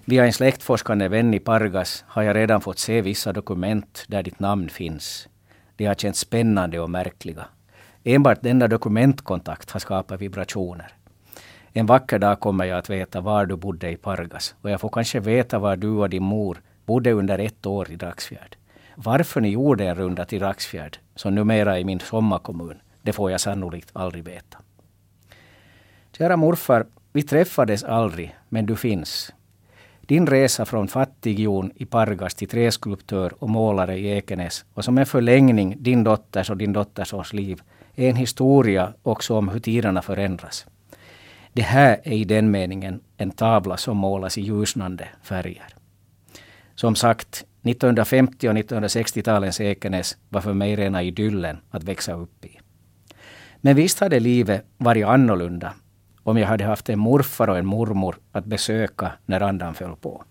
Via 0.05 0.25
en 0.25 0.33
släktforskande 0.33 1.07
vän 1.07 1.33
i 1.33 1.39
Pargas 1.39 2.03
har 2.07 2.23
jag 2.23 2.35
redan 2.35 2.61
fått 2.61 2.79
se 2.79 3.01
vissa 3.01 3.33
dokument 3.33 4.05
där 4.07 4.23
ditt 4.23 4.39
namn 4.39 4.69
finns. 4.69 5.27
De 5.75 5.85
har 5.85 5.95
känts 5.95 6.19
spännande 6.19 6.79
och 6.79 6.89
märkliga. 6.89 7.45
Enbart 8.03 8.41
denna 8.41 8.67
dokumentkontakt 8.67 9.71
har 9.71 9.79
skapat 9.79 10.21
vibrationer. 10.21 10.91
En 11.73 11.85
vacker 11.85 12.19
dag 12.19 12.39
kommer 12.39 12.65
jag 12.65 12.77
att 12.77 12.89
veta 12.89 13.21
var 13.21 13.45
du 13.45 13.55
bodde 13.55 13.91
i 13.91 13.97
Pargas 13.97 14.55
och 14.61 14.69
jag 14.69 14.81
får 14.81 14.89
kanske 14.89 15.19
veta 15.19 15.59
var 15.59 15.75
du 15.75 15.89
och 15.89 16.09
din 16.09 16.23
mor 16.23 16.61
bodde 16.85 17.11
under 17.11 17.39
ett 17.39 17.65
år 17.65 17.91
i 17.91 17.95
Dragsfjärd. 17.95 18.55
Varför 19.01 19.41
ni 19.41 19.49
gjorde 19.49 19.87
en 19.87 19.95
runda 19.95 20.25
till 20.25 20.39
Raxfjärd, 20.39 20.97
som 21.15 21.35
numera 21.35 21.79
är 21.79 21.83
min 21.83 21.99
sommarkommun, 21.99 22.81
det 23.01 23.13
får 23.13 23.31
jag 23.31 23.41
sannolikt 23.41 23.89
aldrig 23.93 24.23
veta. 24.23 24.57
Kära 26.17 26.37
morfar, 26.37 26.85
vi 27.13 27.23
träffades 27.23 27.83
aldrig, 27.83 28.35
men 28.49 28.65
du 28.65 28.75
finns. 28.75 29.33
Din 30.01 30.27
resa 30.27 30.65
från 30.65 30.87
fattigjon 30.87 31.71
i 31.75 31.85
Pargas 31.85 32.35
till 32.35 32.47
träskulptör 32.47 33.33
och 33.43 33.49
målare 33.49 33.97
i 33.97 34.17
Ekenäs 34.17 34.65
och 34.73 34.85
som 34.85 34.97
en 34.97 35.05
förlängning 35.05 35.75
din 35.79 36.03
dotters 36.03 36.49
och 36.49 36.57
din 36.57 36.73
dottersons 36.73 37.33
liv 37.33 37.61
är 37.95 38.09
en 38.09 38.15
historia 38.15 38.93
också 39.03 39.37
om 39.37 39.49
hur 39.49 39.59
tiderna 39.59 40.01
förändras. 40.01 40.65
Det 41.53 41.61
här 41.61 41.99
är 42.03 42.13
i 42.13 42.23
den 42.23 42.51
meningen 42.51 43.01
en 43.17 43.31
tavla 43.31 43.77
som 43.77 43.97
målas 43.97 44.37
i 44.37 44.41
ljusnande 44.41 45.07
färger. 45.23 45.67
Som 46.75 46.95
sagt, 46.95 47.45
1950 47.63 48.49
och 48.49 48.53
1960-talens 48.53 49.61
Ekenäs 49.61 50.17
var 50.29 50.41
för 50.41 50.53
mig 50.53 50.75
rena 50.75 51.03
idyllen 51.03 51.57
att 51.69 51.83
växa 51.83 52.13
upp 52.13 52.45
i. 52.45 52.59
Men 53.61 53.75
visst 53.75 53.99
hade 53.99 54.19
livet 54.19 54.65
varit 54.77 55.05
annorlunda 55.05 55.73
om 56.23 56.37
jag 56.37 56.47
hade 56.47 56.63
haft 56.63 56.89
en 56.89 56.99
morfar 56.99 57.47
och 57.47 57.57
en 57.57 57.65
mormor 57.65 58.15
att 58.31 58.45
besöka 58.45 59.11
när 59.25 59.41
andan 59.41 59.73
föll 59.73 59.95
på. 59.95 60.23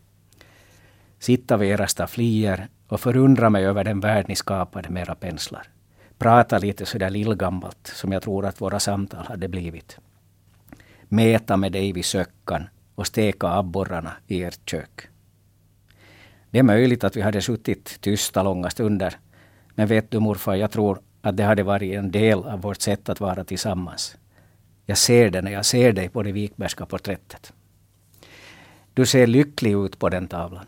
Sitta 1.19 1.57
vid 1.57 1.71
era 1.71 1.87
stafflier 1.87 2.69
och 2.89 3.01
förundra 3.01 3.51
mig 3.51 3.67
över 3.67 3.85
den 3.85 4.01
värld 4.01 4.25
ni 4.29 4.37
skapade 4.37 4.89
med 4.91 5.03
era 5.03 5.15
penslar. 5.15 5.67
Prata 6.19 6.59
lite 6.59 6.87
sådär 6.87 7.11
lillgammalt 7.11 7.91
som 7.95 8.13
jag 8.13 8.23
tror 8.23 8.47
att 8.47 8.61
våra 8.61 8.81
samtal 8.81 9.27
hade 9.27 9.49
blivit. 9.49 9.99
Mäta 11.09 11.57
med 11.57 11.73
dig 11.73 11.93
vid 11.93 12.05
söckan 12.05 12.69
och 12.95 13.07
steka 13.07 13.49
abborrarna 13.49 14.13
i 14.27 14.43
ert 14.43 14.71
kök. 14.71 15.09
Det 16.51 16.59
är 16.59 16.63
möjligt 16.63 17.05
att 17.05 17.17
vi 17.17 17.21
hade 17.21 17.43
suttit 17.43 18.01
tysta 18.01 18.43
långa 18.43 18.71
stunder. 18.71 19.19
Men 19.75 19.87
vet 19.87 20.11
du 20.11 20.19
morfar, 20.21 20.55
jag 20.55 20.71
tror 20.71 20.99
att 21.23 21.37
det 21.37 21.43
hade 21.43 21.63
varit 21.63 21.95
en 21.95 22.11
del 22.11 22.39
av 22.39 22.61
vårt 22.61 22.81
sätt 22.81 23.09
att 23.09 23.21
vara 23.21 23.45
tillsammans. 23.45 24.17
Jag 24.87 24.99
ser 24.99 25.31
det 25.31 25.43
när 25.43 25.53
jag 25.53 25.65
ser 25.65 25.93
dig 25.93 26.09
på 26.09 26.23
det 26.23 26.33
Wikbergska 26.33 26.87
porträttet. 26.87 27.53
Du 28.95 29.07
ser 29.07 29.27
lycklig 29.27 29.73
ut 29.73 29.99
på 29.99 30.09
den 30.09 30.29
tavlan. 30.29 30.67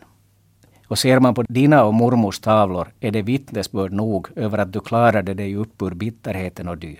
Och 0.87 0.99
ser 0.99 1.19
man 1.19 1.33
på 1.33 1.43
dina 1.43 1.83
och 1.83 1.93
mormors 1.93 2.39
tavlor 2.39 2.93
är 2.99 3.11
det 3.11 3.21
vittnesbörd 3.21 3.91
nog 3.91 4.27
över 4.35 4.57
att 4.57 4.73
du 4.73 4.79
klarade 4.79 5.33
dig 5.33 5.55
upp 5.55 5.81
ur 5.81 5.91
bitterheten 5.91 6.67
och 6.67 6.77
dyn. 6.77 6.97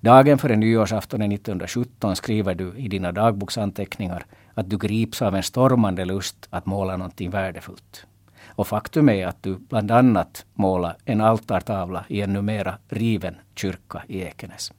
Dagen 0.00 0.38
före 0.38 0.56
nyårsaftonen 0.56 1.32
1917 1.32 2.16
skriver 2.16 2.54
du 2.54 2.74
i 2.76 2.88
dina 2.88 3.12
dagboksanteckningar 3.12 4.26
att 4.58 4.70
du 4.70 4.78
grips 4.78 5.22
av 5.22 5.34
en 5.34 5.42
stormande 5.42 6.04
lust 6.04 6.46
att 6.50 6.66
måla 6.66 6.96
någonting 6.96 7.30
värdefullt. 7.30 8.06
Och 8.46 8.66
faktum 8.66 9.08
är 9.08 9.26
att 9.26 9.42
du 9.42 9.56
bland 9.58 9.90
annat 9.90 10.46
målar 10.54 10.96
en 11.04 11.20
altartavla 11.20 12.04
i 12.08 12.20
en 12.20 12.32
numera 12.32 12.78
riven 12.88 13.36
kyrka 13.54 14.02
i 14.08 14.22
Ekenäs. 14.22 14.72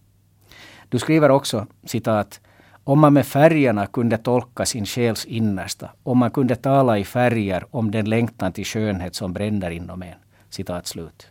Du 0.89 0.99
skriver 0.99 1.31
också 1.31 1.67
citat 1.83 2.41
om 2.83 2.99
man 2.99 3.13
med 3.13 3.25
färgerna 3.25 3.85
kunde 3.85 4.17
tolka 4.17 4.65
sin 4.65 4.85
själs 4.85 5.25
innersta, 5.25 5.89
om 6.03 6.17
man 6.17 6.31
kunde 6.31 6.55
tala 6.55 6.97
i 6.97 7.03
färger 7.03 7.65
om 7.71 7.91
den 7.91 8.09
längtan 8.09 8.53
till 8.53 8.65
skönhet 8.65 9.15
som 9.15 9.33
bränner 9.33 9.71
inom 9.71 10.01
en. 10.01 10.17
Citat 10.49 10.87
slut. 10.87 11.27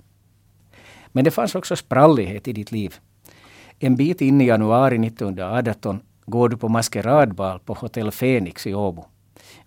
Men 1.12 1.24
det 1.24 1.30
fanns 1.30 1.54
också 1.54 1.76
sprallighet 1.76 2.48
i 2.48 2.52
ditt 2.52 2.72
liv. 2.72 2.94
En 3.78 3.96
bit 3.96 4.20
in 4.20 4.40
i 4.40 4.46
januari 4.46 5.06
1918 5.06 6.00
går 6.28 6.48
du 6.48 6.56
på 6.56 6.68
maskeradbal 6.68 7.58
på 7.58 7.74
Hotell 7.74 8.10
Fenix 8.10 8.66
i 8.66 8.74
Åbo 8.74 9.04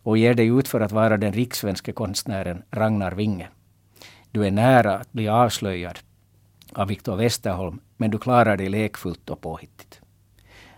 och 0.03 0.17
ger 0.17 0.33
dig 0.33 0.47
ut 0.47 0.67
för 0.67 0.81
att 0.81 0.91
vara 0.91 1.17
den 1.17 1.33
rikssvenske 1.33 1.91
konstnären 1.91 2.63
Ragnar 2.71 3.11
Winge. 3.11 3.47
Du 4.31 4.45
är 4.45 4.51
nära 4.51 4.97
att 4.97 5.11
bli 5.11 5.27
avslöjad 5.27 5.99
av 6.73 6.87
Viktor 6.87 7.15
Westerholm, 7.15 7.79
men 7.97 8.11
du 8.11 8.17
klarar 8.17 8.57
dig 8.57 8.69
lekfullt 8.69 9.29
och 9.29 9.41
påhittigt. 9.41 10.01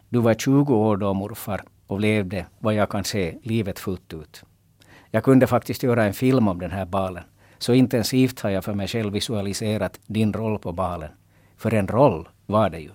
Du 0.10 0.19
var 0.19 0.34
20 0.34 0.76
år 0.76 0.98
då 0.98 1.13
morfar 1.13 1.63
och 1.88 2.00
levde, 2.00 2.46
vad 2.60 2.74
jag 2.74 2.89
kan 2.89 3.04
se, 3.04 3.38
livet 3.43 3.80
fullt 3.80 4.13
ut. 4.13 4.43
Jag 5.12 5.24
kunde 5.24 5.48
faktiskt 5.48 5.84
göra 5.84 6.04
en 6.04 6.13
film 6.13 6.48
om 6.48 6.60
den 6.60 6.72
här 6.72 6.86
balen. 6.86 7.24
Så 7.58 7.74
intensivt 7.74 8.39
har 8.39 8.50
jag 8.50 8.63
för 8.63 8.74
mig 8.74 8.88
själv 8.88 9.13
visualiserat 9.13 10.00
din 10.06 10.34
roll 10.34 10.60
på 10.60 10.72
balen. 10.72 11.10
För 11.58 11.74
en 11.74 11.88
roll 11.88 12.30
var 12.46 12.69
det 12.69 12.80
ju. 12.80 12.91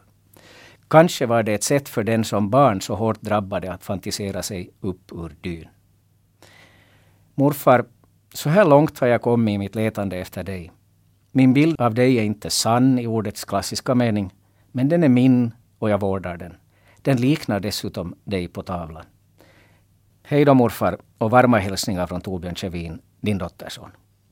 Kanske 0.88 1.26
var 1.26 1.42
det 1.42 1.54
ett 1.54 1.64
sätt 1.64 1.88
för 1.88 2.04
den 2.04 2.24
som 2.24 2.50
barn 2.50 2.80
så 2.80 2.94
hårt 2.94 3.20
drabbade 3.20 3.72
att 3.72 3.84
fantisera 3.84 4.42
sig 4.42 4.70
upp 4.80 5.12
ur 5.12 5.36
dyn. 5.40 5.68
Morfar, 7.34 7.84
så 8.34 8.48
här 8.48 8.64
långt 8.64 8.98
har 8.98 9.06
jag 9.06 9.22
kommit 9.22 9.54
i 9.54 9.58
mitt 9.58 9.74
letande 9.74 10.16
efter 10.16 10.44
dig. 10.44 10.72
Min 11.32 11.52
bild 11.52 11.80
av 11.80 11.94
dig 11.94 12.18
är 12.18 12.22
inte 12.22 12.50
sann 12.50 12.98
i 12.98 13.06
ordets 13.06 13.44
klassiska 13.44 13.94
mening, 13.94 14.34
men 14.72 14.88
den 14.88 15.04
är 15.04 15.08
min 15.08 15.52
och 15.78 15.90
jag 15.90 16.00
vårdar 16.00 16.36
den. 16.36 16.56
Den 17.02 17.16
liknar 17.16 17.60
dessutom 17.60 18.14
dig 18.24 18.48
på 18.48 18.62
tavlan. 18.62 19.04
Hej 20.22 20.44
då 20.44 20.54
morfar 20.54 20.98
och 21.18 21.30
varma 21.30 21.58
hälsningar 21.58 22.06
från 22.06 22.20
Torbjörn 22.20 22.54
Kjevin, 22.54 22.98
din 23.20 23.38
dotterson. 23.38 23.90